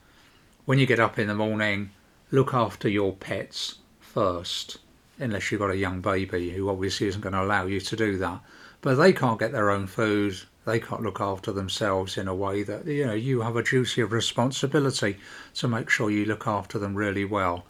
When 0.64 0.78
you 0.78 0.87
get 0.87 1.00
up 1.00 1.18
in 1.18 1.28
the 1.28 1.35
morning, 1.35 1.90
look 2.31 2.54
after 2.54 2.88
your 2.88 3.12
pets 3.12 3.76
first, 4.09 4.79
unless 5.18 5.51
you've 5.51 5.61
got 5.61 5.71
a 5.71 5.77
young 5.77 6.01
baby 6.01 6.51
who 6.51 6.68
obviously 6.68 7.07
isn't 7.09 7.21
going 7.21 7.35
to 7.35 7.42
allow 7.42 7.66
you 7.66 7.81
to 7.81 7.97
do 7.97 8.16
that. 8.18 8.40
But 8.81 8.94
they 8.94 9.12
can't 9.12 9.40
get 9.40 9.53
their 9.53 9.71
own 9.71 9.87
food, 9.87 10.40
they 10.68 10.79
can't 10.79 11.03
look 11.03 11.21
after 11.21 11.51
themselves 11.51 12.18
in 12.18 12.29
a 12.29 12.35
way 12.35 12.62
that 12.62 12.85
you 12.87 13.07
know 13.07 13.14
you 13.14 13.40
have 13.40 13.57
a 13.57 13.62
duty 13.62 14.03
of 14.03 14.12
responsibility 14.12 15.16
to 15.55 15.66
make 15.66 15.88
sure 15.88 16.11
you 16.11 16.27
look 16.27 16.47
after 16.47 16.79
them 16.79 16.94
really 16.94 17.25
well. 17.25 17.64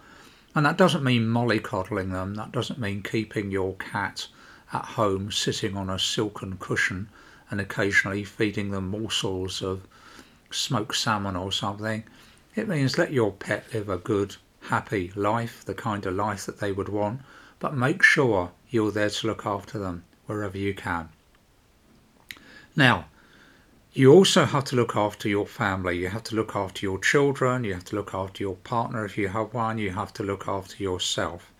And 0.54 0.66
that 0.66 0.76
doesn't 0.76 1.04
mean 1.04 1.26
mollycoddling 1.26 2.10
them. 2.10 2.34
That 2.34 2.50
doesn't 2.50 2.80
mean 2.80 3.02
keeping 3.02 3.52
your 3.52 3.74
cat 3.74 4.26
at 4.72 4.84
home 4.84 5.30
sitting 5.30 5.76
on 5.76 5.88
a 5.88 5.98
silken 5.98 6.56
cushion 6.58 7.08
and 7.50 7.60
occasionally 7.60 8.24
feeding 8.24 8.72
them 8.72 8.88
morsels 8.88 9.62
of 9.62 9.86
smoked 10.50 10.96
salmon 10.96 11.36
or 11.36 11.52
something. 11.52 12.02
It 12.56 12.68
means 12.68 12.98
let 12.98 13.12
your 13.12 13.30
pet 13.30 13.72
live 13.72 13.88
a 13.88 13.98
good, 13.98 14.36
happy 14.68 15.12
life, 15.14 15.64
the 15.64 15.74
kind 15.74 16.06
of 16.06 16.14
life 16.14 16.46
that 16.46 16.60
they 16.60 16.72
would 16.72 16.88
want, 16.88 17.20
but 17.58 17.74
make 17.74 18.02
sure 18.02 18.52
you're 18.70 18.92
there 18.92 19.10
to 19.10 19.26
look 19.26 19.44
after 19.44 19.78
them 19.78 20.04
wherever 20.26 20.56
you 20.56 20.74
can. 20.74 21.08
Now, 22.76 23.06
you 23.92 24.12
also 24.12 24.44
have 24.44 24.64
to 24.66 24.76
look 24.76 24.94
after 24.94 25.28
your 25.28 25.46
family. 25.46 25.98
You 25.98 26.08
have 26.08 26.22
to 26.24 26.36
look 26.36 26.54
after 26.54 26.86
your 26.86 26.98
children. 26.98 27.64
You 27.64 27.74
have 27.74 27.86
to 27.86 27.96
look 27.96 28.14
after 28.14 28.42
your 28.42 28.56
partner 28.56 29.04
if 29.04 29.18
you 29.18 29.28
have 29.28 29.52
one. 29.52 29.78
You 29.78 29.90
have 29.90 30.12
to 30.14 30.22
look 30.22 30.46
after 30.46 30.80
yourself. 30.82 31.50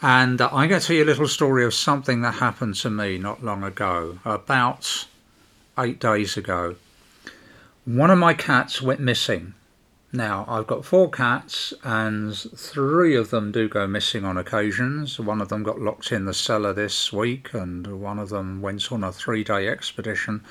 And 0.00 0.40
uh, 0.40 0.48
I'm 0.52 0.68
going 0.68 0.80
to 0.80 0.86
tell 0.86 0.96
you 0.96 1.04
a 1.04 1.12
little 1.12 1.28
story 1.28 1.64
of 1.64 1.74
something 1.74 2.22
that 2.22 2.34
happened 2.34 2.74
to 2.76 2.90
me 2.90 3.18
not 3.18 3.44
long 3.44 3.62
ago, 3.62 4.18
about 4.24 5.06
eight 5.78 6.00
days 6.00 6.36
ago. 6.36 6.74
One 7.84 8.10
of 8.10 8.18
my 8.18 8.34
cats 8.34 8.82
went 8.82 9.00
missing. 9.00 9.54
Now, 10.14 10.44
I've 10.46 10.66
got 10.66 10.84
four 10.84 11.08
cats, 11.10 11.72
and 11.82 12.36
three 12.36 13.16
of 13.16 13.30
them 13.30 13.50
do 13.50 13.66
go 13.66 13.86
missing 13.86 14.26
on 14.26 14.36
occasions. 14.36 15.18
One 15.18 15.40
of 15.40 15.48
them 15.48 15.62
got 15.62 15.80
locked 15.80 16.12
in 16.12 16.26
the 16.26 16.34
cellar 16.34 16.74
this 16.74 17.10
week, 17.14 17.54
and 17.54 17.86
one 17.86 18.18
of 18.18 18.28
them 18.28 18.60
went 18.60 18.92
on 18.92 19.02
a 19.02 19.10
three 19.10 19.42
day 19.42 19.68
expedition. 19.68 20.44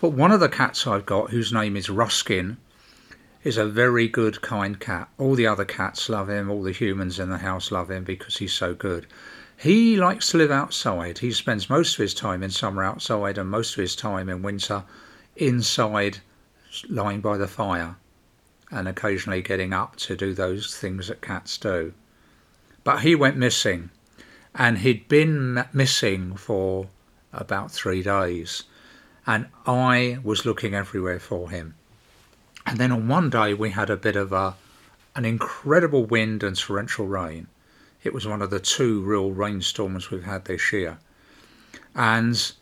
But 0.00 0.12
one 0.12 0.32
of 0.32 0.40
the 0.40 0.48
cats 0.48 0.86
I've 0.86 1.04
got, 1.04 1.28
whose 1.28 1.52
name 1.52 1.76
is 1.76 1.90
Ruskin, 1.90 2.56
is 3.44 3.58
a 3.58 3.66
very 3.66 4.08
good, 4.08 4.40
kind 4.40 4.80
cat. 4.80 5.10
All 5.18 5.34
the 5.34 5.46
other 5.46 5.66
cats 5.66 6.08
love 6.08 6.30
him, 6.30 6.50
all 6.50 6.62
the 6.62 6.72
humans 6.72 7.18
in 7.18 7.28
the 7.28 7.36
house 7.36 7.70
love 7.70 7.90
him 7.90 8.04
because 8.04 8.38
he's 8.38 8.54
so 8.54 8.72
good. 8.72 9.06
He 9.58 9.94
likes 9.98 10.30
to 10.30 10.38
live 10.38 10.50
outside. 10.50 11.18
He 11.18 11.32
spends 11.32 11.68
most 11.68 11.96
of 11.96 11.98
his 11.98 12.14
time 12.14 12.42
in 12.42 12.48
summer 12.48 12.82
outside 12.82 13.36
and 13.36 13.50
most 13.50 13.74
of 13.74 13.82
his 13.82 13.94
time 13.94 14.30
in 14.30 14.40
winter 14.40 14.84
inside, 15.36 16.20
lying 16.88 17.20
by 17.20 17.36
the 17.36 17.46
fire 17.46 17.96
and 18.72 18.88
occasionally 18.88 19.42
getting 19.42 19.72
up 19.72 19.94
to 19.96 20.16
do 20.16 20.32
those 20.32 20.74
things 20.76 21.08
that 21.08 21.20
cats 21.20 21.58
do. 21.58 21.92
But 22.82 23.02
he 23.02 23.14
went 23.14 23.36
missing, 23.36 23.90
and 24.54 24.78
he'd 24.78 25.06
been 25.06 25.64
missing 25.72 26.34
for 26.36 26.88
about 27.32 27.70
three 27.70 28.02
days, 28.02 28.64
and 29.26 29.46
I 29.66 30.18
was 30.24 30.44
looking 30.44 30.74
everywhere 30.74 31.20
for 31.20 31.50
him. 31.50 31.74
And 32.66 32.78
then 32.78 32.90
on 32.90 33.08
one 33.08 33.30
day 33.30 33.54
we 33.54 33.70
had 33.70 33.90
a 33.90 33.96
bit 33.96 34.16
of 34.16 34.32
a 34.32 34.56
an 35.14 35.24
incredible 35.26 36.06
wind 36.06 36.42
and 36.42 36.56
torrential 36.56 37.06
rain. 37.06 37.46
It 38.02 38.14
was 38.14 38.26
one 38.26 38.40
of 38.40 38.50
the 38.50 38.58
two 38.58 39.02
real 39.02 39.30
rainstorms 39.30 40.10
we've 40.10 40.24
had 40.24 40.46
this 40.46 40.72
year. 40.72 40.98
And 41.94 42.52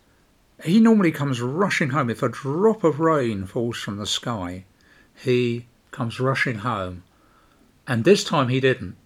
he 0.65 0.81
normally 0.81 1.13
comes 1.13 1.41
rushing 1.41 1.91
home. 1.91 2.11
If 2.11 2.25
a 2.25 2.29
drop 2.29 2.83
of 2.83 2.99
rain 2.99 3.47
falls 3.47 3.79
from 3.79 3.99
the 3.99 4.07
sky, 4.07 4.65
he 5.15 5.67
comes 5.91 6.21
rushing 6.21 6.59
home. 6.59 7.03
And 7.87 8.05
this 8.05 8.25
time 8.25 8.49
he 8.49 8.61
didn't. 8.61 8.97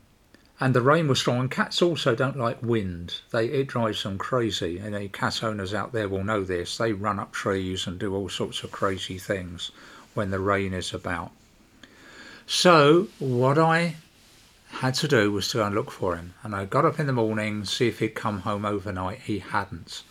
And 0.60 0.74
the 0.74 0.82
rain 0.82 1.08
was 1.08 1.18
strong. 1.18 1.40
And 1.40 1.50
cats 1.50 1.82
also 1.82 2.14
don't 2.14 2.38
like 2.38 2.62
wind. 2.62 3.20
They 3.32 3.46
it 3.46 3.66
drives 3.66 4.02
them 4.02 4.18
crazy. 4.18 4.78
And 4.78 4.94
any 4.94 5.08
cat 5.08 5.42
owners 5.42 5.74
out 5.74 5.92
there 5.92 6.08
will 6.08 6.24
know 6.24 6.44
this. 6.44 6.76
They 6.76 6.92
run 6.92 7.18
up 7.18 7.32
trees 7.32 7.86
and 7.86 7.98
do 7.98 8.14
all 8.14 8.28
sorts 8.28 8.62
of 8.62 8.70
crazy 8.70 9.18
things 9.18 9.70
when 10.14 10.30
the 10.30 10.38
rain 10.38 10.72
is 10.72 10.94
about. 10.94 11.32
So 12.46 13.08
what 13.18 13.58
I 13.58 13.96
had 14.68 14.94
to 14.94 15.08
do 15.08 15.32
was 15.32 15.48
to 15.48 15.58
go 15.58 15.66
and 15.66 15.74
look 15.74 15.90
for 15.90 16.16
him. 16.16 16.34
And 16.42 16.54
I 16.54 16.64
got 16.64 16.84
up 16.84 17.00
in 17.00 17.06
the 17.06 17.12
morning, 17.12 17.64
see 17.64 17.88
if 17.88 18.00
he'd 18.00 18.14
come 18.14 18.40
home 18.40 18.64
overnight. 18.64 19.20
He 19.20 19.38
hadn't. 19.38 20.02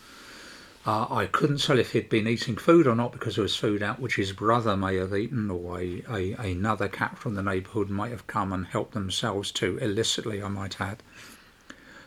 Uh, 0.86 1.08
I 1.10 1.28
couldn't 1.28 1.64
tell 1.64 1.80
if 1.80 1.94
he'd 1.94 2.10
been 2.10 2.28
eating 2.28 2.58
food 2.58 2.88
or 2.88 2.96
not 2.96 3.14
because 3.14 3.36
there 3.36 3.44
was 3.44 3.56
food 3.56 3.82
out 3.82 4.02
which 4.02 4.18
his 4.18 4.34
brother 4.34 4.76
may 4.76 4.98
have 4.98 5.16
eaten 5.16 5.50
or 5.50 5.80
a, 5.80 6.04
a, 6.10 6.34
another 6.34 6.90
cat 6.90 7.18
from 7.18 7.36
the 7.36 7.44
neighbourhood 7.44 7.90
might 7.90 8.12
have 8.12 8.28
come 8.28 8.52
and 8.52 8.66
helped 8.66 8.94
themselves 8.94 9.50
to 9.52 9.78
illicitly, 9.78 10.44
I 10.44 10.50
might 10.50 10.82
add. 10.82 11.02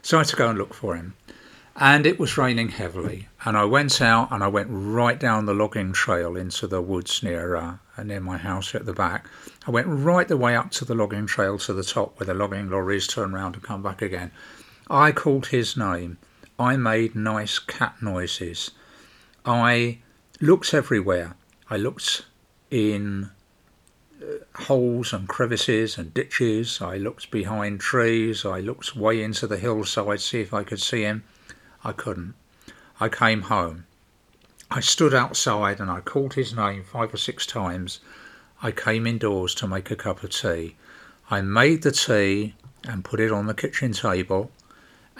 So 0.02 0.18
I 0.18 0.20
had 0.20 0.28
to 0.28 0.36
go 0.36 0.50
and 0.50 0.58
look 0.58 0.74
for 0.74 0.94
him. 0.94 1.14
And 1.74 2.06
it 2.06 2.18
was 2.18 2.36
raining 2.36 2.68
heavily. 2.68 3.28
And 3.44 3.56
I 3.56 3.64
went 3.64 4.02
out 4.02 4.30
and 4.30 4.44
I 4.44 4.48
went 4.48 4.68
right 4.70 5.18
down 5.18 5.46
the 5.46 5.54
logging 5.54 5.92
trail 5.92 6.36
into 6.36 6.66
the 6.66 6.82
woods 6.82 7.22
near, 7.22 7.56
uh, 7.56 7.76
near 8.02 8.20
my 8.20 8.36
house 8.36 8.74
at 8.74 8.84
the 8.84 8.92
back. 8.92 9.26
I 9.66 9.70
went 9.70 9.88
right 9.88 10.28
the 10.28 10.36
way 10.36 10.54
up 10.54 10.70
to 10.72 10.84
the 10.84 10.94
logging 10.94 11.26
trail 11.26 11.58
to 11.58 11.72
the 11.72 11.82
top 11.82 12.18
where 12.18 12.26
the 12.26 12.34
logging 12.34 12.68
lorries 12.68 13.06
turn 13.06 13.32
round 13.32 13.54
and 13.54 13.64
come 13.64 13.82
back 13.82 14.02
again. 14.02 14.32
I 14.88 15.12
called 15.12 15.46
his 15.46 15.76
name 15.76 16.18
I 16.58 16.76
made 16.76 17.14
nice 17.14 17.58
cat 17.58 17.96
noises. 18.00 18.70
I 19.44 19.98
looked 20.40 20.72
everywhere. 20.72 21.36
I 21.68 21.76
looked 21.76 22.24
in 22.70 23.30
uh, 24.22 24.62
holes 24.62 25.12
and 25.12 25.28
crevices 25.28 25.98
and 25.98 26.14
ditches. 26.14 26.80
I 26.80 26.96
looked 26.96 27.30
behind 27.30 27.80
trees. 27.80 28.44
I 28.44 28.60
looked 28.60 28.96
way 28.96 29.22
into 29.22 29.46
the 29.46 29.58
hillside, 29.58 30.18
to 30.18 30.24
see 30.24 30.40
if 30.40 30.54
I 30.54 30.64
could 30.64 30.80
see 30.80 31.02
him. 31.02 31.24
I 31.84 31.92
couldn't. 31.92 32.34
I 32.98 33.08
came 33.08 33.42
home. 33.42 33.86
I 34.70 34.80
stood 34.80 35.14
outside 35.14 35.78
and 35.78 35.90
I 35.90 36.00
called 36.00 36.34
his 36.34 36.54
name 36.54 36.84
five 36.84 37.12
or 37.12 37.18
six 37.18 37.46
times 37.46 38.00
I 38.62 38.70
came 38.72 39.06
indoors 39.06 39.54
to 39.56 39.68
make 39.68 39.90
a 39.90 39.96
cup 39.96 40.22
of 40.22 40.30
tea. 40.30 40.76
I 41.30 41.42
made 41.42 41.82
the 41.82 41.92
tea 41.92 42.54
and 42.84 43.04
put 43.04 43.20
it 43.20 43.30
on 43.30 43.46
the 43.46 43.54
kitchen 43.54 43.92
table 43.92 44.50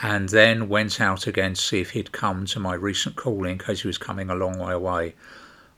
and 0.03 0.29
then 0.29 0.69
went 0.69 1.01
out 1.01 1.27
again 1.27 1.55
to 1.55 1.61
see 1.61 1.81
if 1.81 1.91
he'd 1.91 2.13
come 2.13 2.45
to 2.45 2.61
my 2.61 2.75
recent 2.75 3.17
call 3.17 3.47
in 3.47 3.59
case 3.59 3.81
he 3.81 3.87
was 3.87 3.97
coming 3.97 4.29
a 4.29 4.35
long 4.35 4.59
way 4.59 4.73
away. 4.73 5.15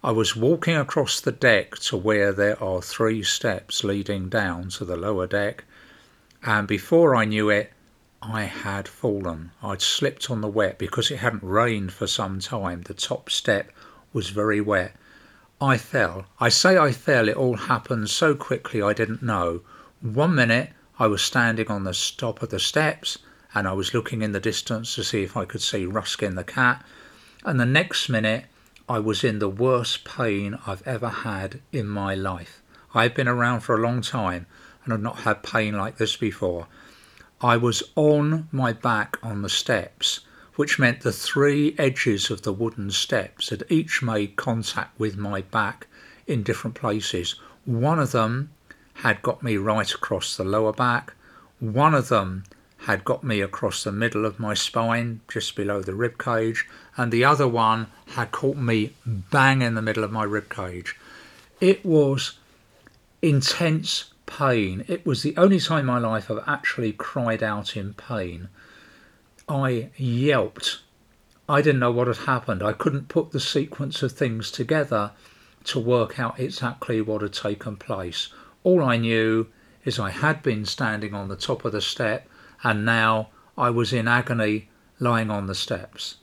I 0.02 0.10
was 0.10 0.34
walking 0.34 0.76
across 0.76 1.20
the 1.20 1.32
deck 1.32 1.76
to 1.80 1.96
where 1.96 2.32
there 2.32 2.60
are 2.62 2.82
three 2.82 3.22
steps 3.22 3.84
leading 3.84 4.28
down 4.28 4.70
to 4.70 4.84
the 4.84 4.96
lower 4.96 5.26
deck, 5.26 5.64
and 6.42 6.66
before 6.66 7.14
I 7.14 7.24
knew 7.24 7.48
it, 7.48 7.72
I 8.20 8.42
had 8.42 8.88
fallen. 8.88 9.52
I'd 9.62 9.82
slipped 9.82 10.30
on 10.30 10.40
the 10.40 10.48
wet 10.48 10.78
because 10.78 11.10
it 11.10 11.18
hadn't 11.18 11.44
rained 11.44 11.92
for 11.92 12.08
some 12.08 12.40
time. 12.40 12.82
The 12.82 12.94
top 12.94 13.30
step 13.30 13.70
was 14.12 14.30
very 14.30 14.60
wet. 14.60 14.96
I 15.60 15.78
fell. 15.78 16.26
I 16.40 16.48
say 16.48 16.76
I 16.76 16.92
fell, 16.92 17.28
it 17.28 17.36
all 17.36 17.56
happened 17.56 18.10
so 18.10 18.34
quickly 18.34 18.82
I 18.82 18.92
didn't 18.92 19.22
know. 19.22 19.62
One 20.00 20.34
minute 20.34 20.70
I 20.98 21.06
was 21.06 21.22
standing 21.22 21.68
on 21.68 21.84
the 21.84 21.96
top 22.16 22.42
of 22.42 22.50
the 22.50 22.58
steps 22.58 23.18
and 23.58 23.66
I 23.66 23.72
was 23.72 23.92
looking 23.92 24.22
in 24.22 24.30
the 24.30 24.38
distance 24.38 24.94
to 24.94 25.02
see 25.02 25.24
if 25.24 25.36
I 25.36 25.44
could 25.44 25.60
see 25.60 25.84
Ruskin 25.84 26.36
the 26.36 26.44
cat. 26.44 26.84
And 27.44 27.58
the 27.58 27.66
next 27.66 28.08
minute, 28.08 28.44
I 28.88 29.00
was 29.00 29.24
in 29.24 29.40
the 29.40 29.48
worst 29.48 30.04
pain 30.04 30.56
I've 30.64 30.86
ever 30.86 31.08
had 31.08 31.60
in 31.72 31.88
my 31.88 32.14
life. 32.14 32.62
I've 32.94 33.16
been 33.16 33.26
around 33.26 33.62
for 33.62 33.74
a 33.74 33.82
long 33.82 34.00
time 34.00 34.46
and 34.84 34.94
I've 34.94 35.02
not 35.02 35.22
had 35.22 35.42
pain 35.42 35.76
like 35.76 35.96
this 35.96 36.14
before. 36.14 36.68
I 37.40 37.56
was 37.56 37.82
on 37.96 38.46
my 38.52 38.72
back 38.72 39.18
on 39.24 39.42
the 39.42 39.48
steps, 39.48 40.20
which 40.54 40.78
meant 40.78 41.00
the 41.00 41.10
three 41.10 41.74
edges 41.78 42.30
of 42.30 42.42
the 42.42 42.52
wooden 42.52 42.92
steps 42.92 43.50
had 43.50 43.64
each 43.68 44.02
made 44.02 44.36
contact 44.36 44.96
with 45.00 45.16
my 45.16 45.40
back 45.40 45.88
in 46.28 46.44
different 46.44 46.76
places. 46.76 47.34
One 47.64 47.98
of 47.98 48.12
them 48.12 48.50
had 48.94 49.20
got 49.20 49.42
me 49.42 49.56
right 49.56 49.92
across 49.92 50.36
the 50.36 50.44
lower 50.44 50.72
back. 50.72 51.12
One 51.58 51.94
of 51.94 52.08
them 52.08 52.44
had 52.88 53.04
got 53.04 53.22
me 53.22 53.42
across 53.42 53.84
the 53.84 53.92
middle 53.92 54.24
of 54.24 54.40
my 54.40 54.54
spine, 54.54 55.20
just 55.28 55.54
below 55.54 55.82
the 55.82 55.94
rib 55.94 56.16
cage, 56.16 56.66
and 56.96 57.12
the 57.12 57.22
other 57.22 57.46
one 57.46 57.86
had 58.14 58.32
caught 58.32 58.56
me 58.56 58.94
bang 59.04 59.60
in 59.60 59.74
the 59.74 59.82
middle 59.82 60.04
of 60.04 60.10
my 60.10 60.24
rib 60.24 60.48
cage. 60.48 60.96
It 61.60 61.84
was 61.84 62.38
intense 63.20 64.06
pain. 64.24 64.86
It 64.88 65.04
was 65.04 65.22
the 65.22 65.36
only 65.36 65.60
time 65.60 65.80
in 65.80 65.84
my 65.84 65.98
life 65.98 66.30
I've 66.30 66.42
actually 66.46 66.94
cried 66.94 67.42
out 67.42 67.76
in 67.76 67.92
pain. 67.92 68.48
I 69.46 69.90
yelped. 69.98 70.80
I 71.46 71.60
didn't 71.60 71.80
know 71.80 71.92
what 71.92 72.06
had 72.06 72.24
happened. 72.24 72.62
I 72.62 72.72
couldn't 72.72 73.08
put 73.08 73.32
the 73.32 73.40
sequence 73.40 74.02
of 74.02 74.12
things 74.12 74.50
together 74.50 75.10
to 75.64 75.78
work 75.78 76.18
out 76.18 76.40
exactly 76.40 77.02
what 77.02 77.20
had 77.20 77.34
taken 77.34 77.76
place. 77.76 78.28
All 78.64 78.82
I 78.82 78.96
knew 78.96 79.48
is 79.84 79.98
I 79.98 80.08
had 80.08 80.42
been 80.42 80.64
standing 80.64 81.12
on 81.12 81.28
the 81.28 81.36
top 81.36 81.66
of 81.66 81.72
the 81.72 81.82
step 81.82 82.26
and 82.62 82.84
now 82.84 83.28
I 83.56 83.70
was 83.70 83.92
in 83.92 84.08
agony 84.08 84.68
lying 85.00 85.30
on 85.30 85.46
the 85.46 85.54
steps. 85.54 86.16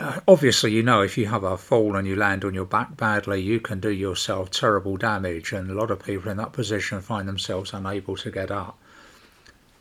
Uh, 0.00 0.20
obviously, 0.28 0.70
you 0.70 0.82
know, 0.82 1.02
if 1.02 1.18
you 1.18 1.26
have 1.26 1.42
a 1.42 1.56
fall 1.56 1.96
and 1.96 2.06
you 2.06 2.14
land 2.14 2.44
on 2.44 2.54
your 2.54 2.64
back 2.64 2.96
badly, 2.96 3.42
you 3.42 3.58
can 3.58 3.80
do 3.80 3.90
yourself 3.90 4.50
terrible 4.50 4.96
damage, 4.96 5.52
and 5.52 5.70
a 5.70 5.74
lot 5.74 5.90
of 5.90 6.04
people 6.04 6.30
in 6.30 6.36
that 6.36 6.52
position 6.52 7.00
find 7.00 7.28
themselves 7.28 7.72
unable 7.72 8.16
to 8.16 8.30
get 8.30 8.50
up. 8.50 8.78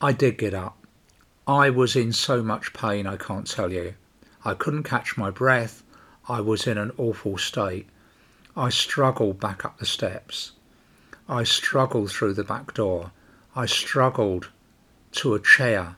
I 0.01 0.13
did 0.13 0.37
get 0.37 0.55
up. 0.55 0.77
I 1.47 1.69
was 1.69 1.95
in 1.95 2.13
so 2.13 2.41
much 2.41 2.73
pain, 2.73 3.05
I 3.05 3.15
can't 3.17 3.47
tell 3.47 3.71
you. 3.71 3.93
I 4.43 4.53
couldn't 4.53 4.83
catch 4.83 5.17
my 5.17 5.29
breath. 5.29 5.83
I 6.27 6.41
was 6.41 6.67
in 6.67 6.77
an 6.77 6.91
awful 6.97 7.37
state. 7.37 7.87
I 8.55 8.69
struggled 8.69 9.39
back 9.39 9.63
up 9.63 9.77
the 9.77 9.85
steps. 9.85 10.53
I 11.29 11.43
struggled 11.43 12.11
through 12.11 12.33
the 12.33 12.43
back 12.43 12.73
door. 12.73 13.11
I 13.55 13.65
struggled 13.65 14.49
to 15.13 15.33
a 15.33 15.39
chair 15.39 15.95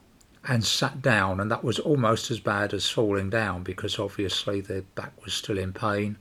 and 0.47 0.63
sat 0.63 1.01
down, 1.01 1.39
and 1.39 1.51
that 1.51 1.63
was 1.63 1.79
almost 1.79 2.31
as 2.31 2.39
bad 2.39 2.73
as 2.73 2.89
falling 2.89 3.29
down 3.29 3.63
because 3.63 3.99
obviously 3.99 4.61
the 4.61 4.83
back 4.95 5.13
was 5.23 5.33
still 5.33 5.57
in 5.57 5.73
pain. 5.73 6.17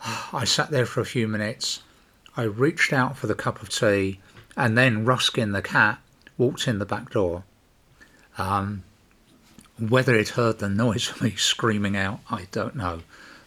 I 0.32 0.44
sat 0.44 0.70
there 0.70 0.86
for 0.86 1.00
a 1.00 1.06
few 1.06 1.28
minutes. 1.28 1.82
I 2.36 2.42
reached 2.42 2.92
out 2.92 3.16
for 3.16 3.26
the 3.26 3.34
cup 3.34 3.62
of 3.62 3.68
tea, 3.68 4.20
and 4.56 4.76
then 4.76 5.04
Ruskin 5.04 5.52
the 5.52 5.62
cat 5.62 6.00
walked 6.36 6.68
in 6.68 6.78
the 6.78 6.86
back 6.86 7.10
door. 7.10 7.44
Um, 8.36 8.84
whether 9.78 10.14
it 10.14 10.30
heard 10.30 10.58
the 10.58 10.68
noise 10.68 11.10
of 11.10 11.22
me 11.22 11.30
screaming 11.36 11.96
out, 11.96 12.20
I 12.30 12.46
don't 12.52 12.76
know. 12.76 13.00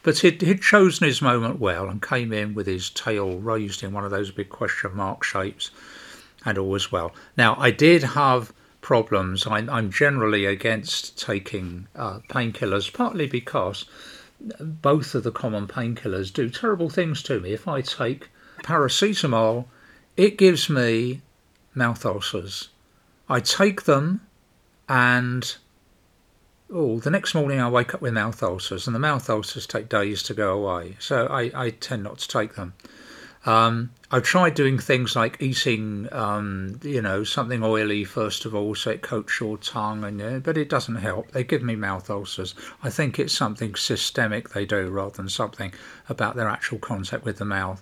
But 0.04 0.19
he'd, 0.19 0.41
he'd 0.41 0.62
chosen 0.62 1.06
his 1.06 1.21
moment 1.21 1.60
well 1.60 1.88
and 1.88 2.01
came 2.01 2.34
in 2.34 2.56
with 2.56 2.65
his 2.65 2.89
tail 2.89 3.38
raised 3.38 3.84
in 3.84 3.93
one 3.93 4.04
of 4.04 4.12
those 4.12 4.32
big 4.32 4.49
question 4.49 4.95
mark 4.95 5.23
shapes 5.23 5.69
and 6.45 6.58
all 6.58 6.69
was 6.69 6.91
well. 6.91 7.13
Now, 7.38 7.56
I 7.58 7.71
did 7.71 8.04
have 8.04 8.54
problems. 8.82 9.45
I'm, 9.47 9.69
I'm 9.69 9.91
generally 9.91 10.45
against 10.45 11.19
taking 11.19 11.88
uh, 11.95 12.19
painkillers, 12.30 12.91
partly 12.91 13.27
because 13.27 13.86
both 14.60 15.13
of 15.13 15.23
the 15.23 15.32
common 15.32 15.67
painkillers 15.67 16.34
do 16.34 16.49
terrible 16.49 16.89
things 16.89 17.21
to 17.23 17.39
me. 17.39 17.54
If 17.54 17.67
I 17.67 17.82
take 17.82 18.30
paracetamol, 18.63 19.65
it 20.17 20.38
gives 20.38 20.69
me 20.69 21.21
mouth 21.75 22.06
ulcers. 22.06 22.69
I 23.30 23.39
take 23.39 23.84
them 23.84 24.21
and 24.89 25.56
oh, 26.71 26.99
the 26.99 27.10
next 27.10 27.34
morning 27.36 27.60
I 27.60 27.69
wake 27.69 27.93
up 27.93 28.01
with 28.01 28.13
mouth 28.13 28.41
ulcers, 28.41 28.88
and 28.88 28.95
the 28.95 28.99
mouth 28.99 29.30
ulcers 29.30 29.67
take 29.67 29.89
days 29.89 30.23
to 30.23 30.34
go 30.34 30.54
away. 30.54 30.95
So 30.99 31.27
I, 31.27 31.51
I 31.54 31.69
tend 31.69 32.04
not 32.04 32.19
to 32.19 32.27
take 32.27 32.56
them. 32.56 32.73
Um, 33.45 33.91
I've 34.13 34.24
tried 34.24 34.56
doing 34.56 34.78
things 34.78 35.15
like 35.15 35.41
eating, 35.41 36.10
um, 36.12 36.82
you 36.84 37.02
know, 37.02 37.24
something 37.24 37.63
oily 37.63 38.04
first 38.04 38.43
of 38.43 38.54
all, 38.54 38.76
so 38.76 38.91
it 38.91 39.02
coats 39.02 39.39
your 39.39 39.58
tongue, 39.58 40.04
and 40.04 40.21
uh, 40.21 40.39
but 40.39 40.58
it 40.58 40.67
doesn't 40.67 40.95
help. 40.95 41.32
They 41.32 41.45
give 41.45 41.63
me 41.63 41.78
mouth 41.78 42.10
ulcers. 42.10 42.54
I 42.84 42.89
think 42.89 43.17
it's 43.17 43.34
something 43.34 43.74
systemic 43.76 44.50
they 44.50 44.65
do 44.65 44.89
rather 44.89 45.15
than 45.15 45.30
something 45.30 45.74
about 46.10 46.36
their 46.36 46.50
actual 46.50 46.78
contact 46.78 47.24
with 47.24 47.38
the 47.38 47.45
mouth. 47.45 47.82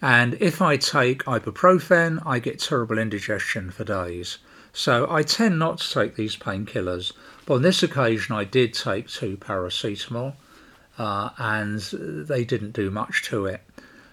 And 0.00 0.34
if 0.34 0.62
I 0.62 0.76
take 0.76 1.24
ibuprofen, 1.24 2.22
I 2.24 2.38
get 2.38 2.60
terrible 2.60 2.98
indigestion 2.98 3.72
for 3.72 3.82
days. 3.82 4.38
So 4.72 5.10
I 5.10 5.24
tend 5.24 5.58
not 5.58 5.78
to 5.78 5.92
take 5.92 6.14
these 6.14 6.36
painkillers. 6.36 7.12
But 7.46 7.54
on 7.54 7.62
this 7.62 7.82
occasion, 7.82 8.36
I 8.36 8.44
did 8.44 8.74
take 8.74 9.08
two 9.08 9.36
paracetamol, 9.36 10.34
uh, 10.98 11.30
and 11.36 11.80
they 11.80 12.44
didn't 12.44 12.74
do 12.74 12.92
much 12.92 13.24
to 13.24 13.46
it. 13.46 13.62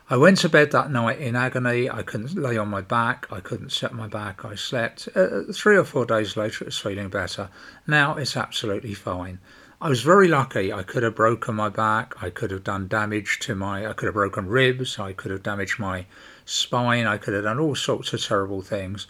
I 0.08 0.18
went 0.18 0.38
to 0.40 0.50
bed 0.50 0.70
that 0.70 0.92
night 0.92 1.18
in 1.18 1.36
agony. 1.36 1.90
I 1.90 2.04
couldn't 2.04 2.36
lay 2.36 2.58
on 2.58 2.68
my 2.68 2.82
back. 2.82 3.26
I 3.32 3.40
couldn't 3.40 3.72
set 3.72 3.92
my 3.92 4.08
back. 4.08 4.46
I 4.46 4.54
slept. 4.54 5.10
Uh, 5.16 5.52
three 5.52 5.76
or 5.78 5.84
four 5.84 6.06
days 6.06 6.38
later, 6.38 6.64
it 6.64 6.68
was 6.68 6.78
feeling 6.78 7.10
better. 7.10 7.50
Now 7.88 8.16
it's 8.16 8.38
absolutely 8.38 8.94
fine. 8.94 9.40
I 9.82 9.90
was 9.90 10.04
very 10.04 10.28
lucky. 10.28 10.72
I 10.72 10.84
could 10.84 11.02
have 11.02 11.16
broken 11.16 11.56
my 11.56 11.70
back. 11.70 12.22
I 12.22 12.30
could 12.30 12.52
have 12.52 12.64
done 12.64 12.88
damage 12.88 13.40
to 13.40 13.56
my. 13.56 13.88
I 13.88 13.94
could 13.94 14.06
have 14.06 14.14
broken 14.14 14.48
ribs. 14.48 15.00
I 15.00 15.12
could 15.14 15.32
have 15.32 15.42
damaged 15.42 15.80
my 15.80 16.06
spine. 16.46 17.08
I 17.08 17.18
could 17.18 17.34
have 17.34 17.46
done 17.46 17.60
all 17.60 17.74
sorts 17.74 18.14
of 18.14 18.24
terrible 18.24 18.62
things, 18.62 19.08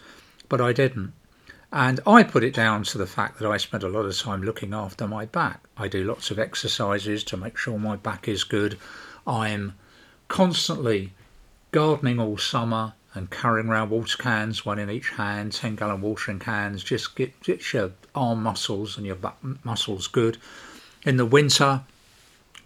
but 0.48 0.62
I 0.62 0.72
didn't. 0.72 1.12
And 1.72 2.00
I 2.06 2.22
put 2.22 2.42
it 2.42 2.54
down 2.54 2.84
to 2.84 2.96
the 2.96 3.06
fact 3.06 3.38
that 3.38 3.50
I 3.50 3.58
spent 3.58 3.82
a 3.82 3.88
lot 3.88 4.06
of 4.06 4.18
time 4.18 4.42
looking 4.42 4.72
after 4.72 5.06
my 5.06 5.26
back. 5.26 5.62
I 5.76 5.88
do 5.88 6.04
lots 6.04 6.30
of 6.30 6.38
exercises 6.38 7.22
to 7.24 7.36
make 7.36 7.58
sure 7.58 7.78
my 7.78 7.96
back 7.96 8.28
is 8.28 8.44
good. 8.44 8.78
I'm 9.26 9.74
constantly 10.28 11.12
gardening 11.72 12.18
all 12.18 12.38
summer 12.38 12.94
and 13.14 13.30
carrying 13.30 13.68
around 13.68 13.90
water 13.90 14.18
cans, 14.18 14.66
one 14.66 14.78
in 14.78 14.90
each 14.90 15.10
hand, 15.10 15.52
10 15.52 15.76
gallon 15.76 16.02
watering 16.02 16.38
cans, 16.38 16.84
just 16.84 17.16
get, 17.16 17.38
get 17.42 17.72
your 17.72 17.92
arm 18.14 18.42
muscles 18.42 18.96
and 18.96 19.06
your 19.06 19.16
back 19.16 19.36
muscles 19.64 20.06
good. 20.06 20.36
In 21.04 21.16
the 21.16 21.24
winter, 21.24 21.82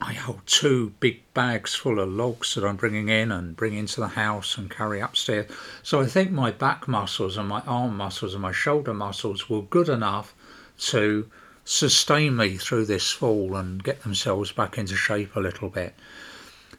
I 0.01 0.15
hold 0.15 0.41
two 0.47 0.95
big 0.99 1.23
bags 1.35 1.75
full 1.75 2.01
of 2.01 2.09
logs 2.09 2.55
that 2.55 2.65
I'm 2.65 2.77
bringing 2.77 3.11
in 3.11 3.31
and 3.31 3.55
bring 3.55 3.75
into 3.75 4.01
the 4.01 4.09
house 4.09 4.57
and 4.57 4.71
carry 4.71 4.99
upstairs. 5.01 5.51
So 5.83 6.01
I 6.01 6.07
think 6.07 6.31
my 6.31 6.51
back 6.51 6.89
muscles 6.89 7.37
and 7.37 7.49
my 7.49 7.61
arm 7.61 7.97
muscles 7.97 8.33
and 8.33 8.43
my 8.43 8.53
shoulder 8.53 8.95
muscles 8.95 9.51
were 9.51 9.63
good 9.63 9.89
enough 9.89 10.35
to 10.79 11.31
sustain 11.65 12.37
me 12.37 12.57
through 12.57 12.87
this 12.87 13.11
fall 13.11 13.55
and 13.55 13.85
get 13.85 14.03
themselves 14.03 14.51
back 14.51 14.79
into 14.79 14.97
shape 14.97 15.37
a 15.37 15.41
little 15.41 15.69
bit. 15.69 15.95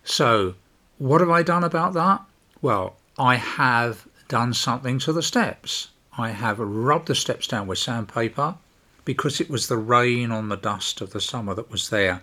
So 0.04 0.56
what 1.02 1.20
have 1.20 1.32
I 1.32 1.42
done 1.42 1.64
about 1.64 1.94
that? 1.94 2.22
Well, 2.62 2.96
I 3.18 3.38
have 3.38 4.08
done 4.28 4.54
something 4.54 5.00
to 5.00 5.12
the 5.12 5.24
steps. 5.24 5.88
I 6.16 6.30
have 6.30 6.60
rubbed 6.60 7.08
the 7.08 7.16
steps 7.16 7.48
down 7.48 7.66
with 7.66 7.80
sandpaper 7.80 8.54
because 9.04 9.42
it 9.42 9.50
was 9.50 9.66
the 9.66 9.78
rain 9.78 10.32
on 10.32 10.50
the 10.50 10.58
dust 10.58 11.02
of 11.02 11.10
the 11.10 11.20
summer 11.20 11.56
that 11.56 11.72
was 11.72 11.90
there. 11.90 12.22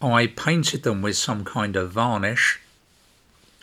I 0.00 0.26
painted 0.26 0.84
them 0.84 1.02
with 1.02 1.18
some 1.18 1.44
kind 1.44 1.76
of 1.76 1.90
varnish 1.90 2.60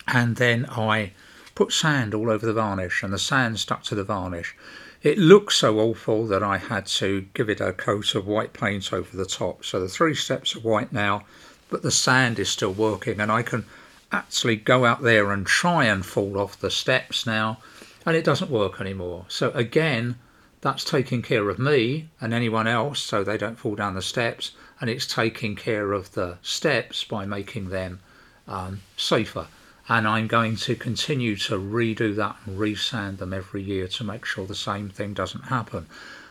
and 0.07 0.35
then 0.35 0.67
I 0.69 1.13
put 1.55 1.73
sand 1.73 2.13
all 2.13 2.29
over 2.29 2.45
the 2.45 2.53
varnish 2.53 3.01
and 3.01 3.11
the 3.11 3.17
sand 3.17 3.59
stuck 3.59 3.81
to 3.85 3.95
the 3.95 4.03
varnish. 4.03 4.55
It 5.01 5.17
looked 5.17 5.53
so 5.53 5.79
awful 5.79 6.27
that 6.27 6.43
I 6.43 6.57
had 6.57 6.85
to 7.01 7.25
give 7.33 7.49
it 7.49 7.61
a 7.61 7.73
coat 7.73 8.13
of 8.13 8.27
white 8.27 8.53
paint 8.53 8.93
over 8.93 9.17
the 9.17 9.25
top. 9.25 9.65
So 9.65 9.79
the 9.79 9.89
three 9.89 10.13
steps 10.13 10.55
are 10.55 10.59
white 10.59 10.93
now, 10.93 11.23
but 11.71 11.81
the 11.81 11.89
sand 11.89 12.37
is 12.37 12.49
still 12.49 12.73
working 12.73 13.19
and 13.19 13.31
I 13.31 13.41
can 13.41 13.65
actually 14.11 14.55
go 14.55 14.85
out 14.85 15.01
there 15.01 15.31
and 15.31 15.45
try 15.45 15.85
and 15.85 16.05
fall 16.05 16.39
off 16.39 16.59
the 16.59 16.71
steps 16.71 17.25
now, 17.25 17.59
and 18.05 18.15
it 18.15 18.23
doesn't 18.23 18.49
work 18.49 18.81
anymore. 18.81 19.25
So 19.27 19.51
again, 19.51 20.15
that's 20.61 20.83
taking 20.83 21.21
care 21.21 21.49
of 21.49 21.59
me 21.59 22.09
and 22.19 22.33
anyone 22.33 22.67
else 22.67 22.99
so 22.99 23.23
they 23.23 23.37
don't 23.37 23.59
fall 23.59 23.75
down 23.75 23.95
the 23.95 24.01
steps, 24.01 24.51
and 24.81 24.89
it's 24.89 25.05
taking 25.07 25.55
care 25.55 25.93
of 25.93 26.13
the 26.13 26.37
steps 26.41 27.03
by 27.03 27.25
making 27.25 27.69
them 27.69 27.99
um, 28.47 28.81
safer. 28.97 29.47
And 29.87 30.07
I'm 30.07 30.27
going 30.27 30.55
to 30.57 30.75
continue 30.75 31.35
to 31.37 31.57
redo 31.57 32.15
that 32.15 32.35
and 32.45 32.59
resand 32.59 33.17
them 33.17 33.33
every 33.33 33.63
year 33.63 33.87
to 33.87 34.03
make 34.03 34.25
sure 34.25 34.45
the 34.45 34.55
same 34.55 34.89
thing 34.89 35.13
doesn't 35.13 35.45
happen. 35.45 35.87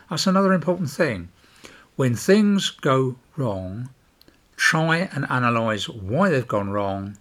That's 0.09 0.27
another 0.27 0.53
important 0.53 0.89
thing. 0.89 1.29
When 1.95 2.15
things 2.15 2.69
go 2.69 3.17
wrong, 3.35 3.89
try 4.55 5.09
and 5.13 5.25
analyse 5.29 5.89
why 5.89 6.29
they've 6.29 6.47
gone 6.47 6.69
wrong 6.69 7.17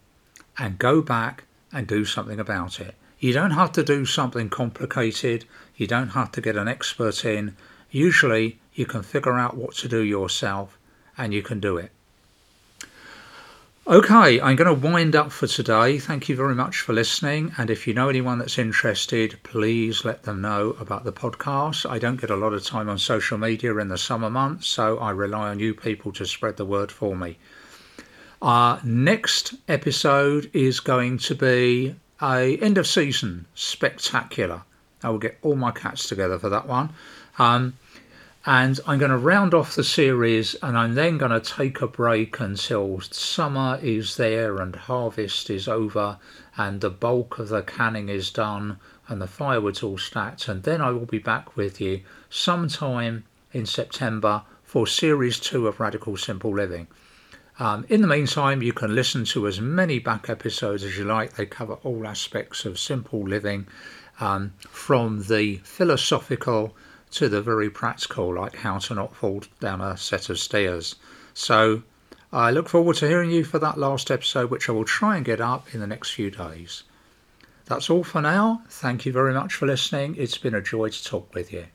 and 0.58 0.78
go 0.78 1.00
back 1.00 1.44
and 1.72 1.86
do 1.86 2.04
something 2.04 2.40
about 2.40 2.80
it. 2.80 2.94
You 3.18 3.32
don't 3.32 3.52
have 3.52 3.72
to 3.72 3.82
do 3.82 4.04
something 4.04 4.48
complicated, 4.48 5.44
you 5.76 5.86
don't 5.86 6.10
have 6.10 6.32
to 6.32 6.40
get 6.40 6.56
an 6.56 6.68
expert 6.68 7.24
in. 7.24 7.56
Usually, 7.90 8.58
you 8.74 8.86
can 8.86 9.02
figure 9.02 9.38
out 9.38 9.56
what 9.56 9.74
to 9.76 9.88
do 9.88 10.00
yourself 10.00 10.78
and 11.16 11.34
you 11.34 11.42
can 11.42 11.60
do 11.60 11.76
it. 11.76 11.90
Okay, 13.88 14.38
I'm 14.38 14.54
going 14.54 14.68
to 14.68 14.86
wind 14.86 15.16
up 15.16 15.32
for 15.32 15.46
today. 15.46 15.98
Thank 15.98 16.28
you 16.28 16.36
very 16.36 16.54
much 16.54 16.80
for 16.80 16.92
listening. 16.92 17.52
And 17.56 17.70
if 17.70 17.86
you 17.86 17.94
know 17.94 18.10
anyone 18.10 18.38
that's 18.38 18.58
interested, 18.58 19.38
please 19.42 20.04
let 20.04 20.24
them 20.24 20.42
know 20.42 20.76
about 20.78 21.04
the 21.04 21.12
podcast. 21.12 21.88
I 21.88 21.98
don't 21.98 22.20
get 22.20 22.28
a 22.28 22.36
lot 22.36 22.52
of 22.52 22.62
time 22.62 22.90
on 22.90 22.98
social 22.98 23.38
media 23.38 23.74
in 23.78 23.88
the 23.88 23.96
summer 23.96 24.28
months, 24.28 24.68
so 24.68 24.98
I 24.98 25.10
rely 25.12 25.48
on 25.48 25.58
you 25.58 25.72
people 25.72 26.12
to 26.12 26.26
spread 26.26 26.58
the 26.58 26.66
word 26.66 26.92
for 26.92 27.16
me. 27.16 27.38
Our 28.40 28.80
next 28.84 29.54
episode 29.66 30.48
is 30.52 30.78
going 30.78 31.18
to 31.18 31.34
be 31.34 31.96
a 32.22 32.56
end 32.58 32.78
of 32.78 32.86
season 32.86 33.46
spectacular. 33.56 34.62
I 35.02 35.10
will 35.10 35.18
get 35.18 35.38
all 35.42 35.56
my 35.56 35.72
cats 35.72 36.08
together 36.08 36.38
for 36.38 36.48
that 36.48 36.68
one. 36.68 36.90
Um, 37.40 37.74
and 38.46 38.78
I'm 38.86 39.00
going 39.00 39.10
to 39.10 39.18
round 39.18 39.54
off 39.54 39.74
the 39.74 39.82
series 39.82 40.54
and 40.62 40.78
I'm 40.78 40.94
then 40.94 41.18
going 41.18 41.32
to 41.32 41.40
take 41.40 41.82
a 41.82 41.88
break 41.88 42.38
until 42.38 43.00
summer 43.00 43.80
is 43.82 44.16
there 44.16 44.58
and 44.58 44.76
harvest 44.76 45.50
is 45.50 45.66
over 45.66 46.18
and 46.56 46.80
the 46.80 46.90
bulk 46.90 47.40
of 47.40 47.48
the 47.48 47.62
canning 47.62 48.08
is 48.08 48.30
done 48.30 48.78
and 49.08 49.20
the 49.20 49.26
firewood's 49.26 49.82
all 49.82 49.98
stacked 49.98 50.46
and 50.46 50.62
then 50.62 50.80
I 50.80 50.92
will 50.92 51.06
be 51.06 51.18
back 51.18 51.56
with 51.56 51.80
you 51.80 52.02
sometime 52.30 53.24
in 53.52 53.66
September 53.66 54.42
for 54.62 54.86
series 54.86 55.40
2 55.40 55.66
of 55.66 55.80
Radical 55.80 56.16
Simple 56.16 56.54
Living. 56.54 56.86
Um, 57.58 57.84
in 57.88 58.02
the 58.02 58.06
meantime, 58.06 58.62
you 58.62 58.72
can 58.72 58.94
listen 58.94 59.24
to 59.26 59.48
as 59.48 59.60
many 59.60 59.98
back 59.98 60.30
episodes 60.30 60.84
as 60.84 60.96
you 60.96 61.04
like. 61.04 61.34
They 61.34 61.46
cover 61.46 61.74
all 61.82 62.06
aspects 62.06 62.64
of 62.64 62.78
simple 62.78 63.20
living, 63.20 63.66
um, 64.20 64.52
from 64.68 65.24
the 65.24 65.56
philosophical 65.58 66.76
to 67.12 67.28
the 67.28 67.42
very 67.42 67.70
practical, 67.70 68.34
like 68.34 68.56
how 68.56 68.78
to 68.78 68.94
not 68.94 69.14
fall 69.14 69.42
down 69.60 69.80
a 69.80 69.96
set 69.96 70.28
of 70.28 70.38
stairs. 70.38 70.96
So 71.34 71.82
I 72.32 72.50
look 72.50 72.68
forward 72.68 72.96
to 72.96 73.08
hearing 73.08 73.30
you 73.30 73.44
for 73.44 73.58
that 73.58 73.78
last 73.78 74.10
episode, 74.10 74.50
which 74.50 74.68
I 74.68 74.72
will 74.72 74.84
try 74.84 75.16
and 75.16 75.24
get 75.24 75.40
up 75.40 75.74
in 75.74 75.80
the 75.80 75.86
next 75.86 76.10
few 76.10 76.30
days. 76.30 76.84
That's 77.64 77.90
all 77.90 78.04
for 78.04 78.22
now. 78.22 78.62
Thank 78.68 79.04
you 79.04 79.12
very 79.12 79.34
much 79.34 79.54
for 79.54 79.66
listening. 79.66 80.16
It's 80.16 80.38
been 80.38 80.54
a 80.54 80.62
joy 80.62 80.90
to 80.90 81.04
talk 81.04 81.34
with 81.34 81.52
you. 81.52 81.66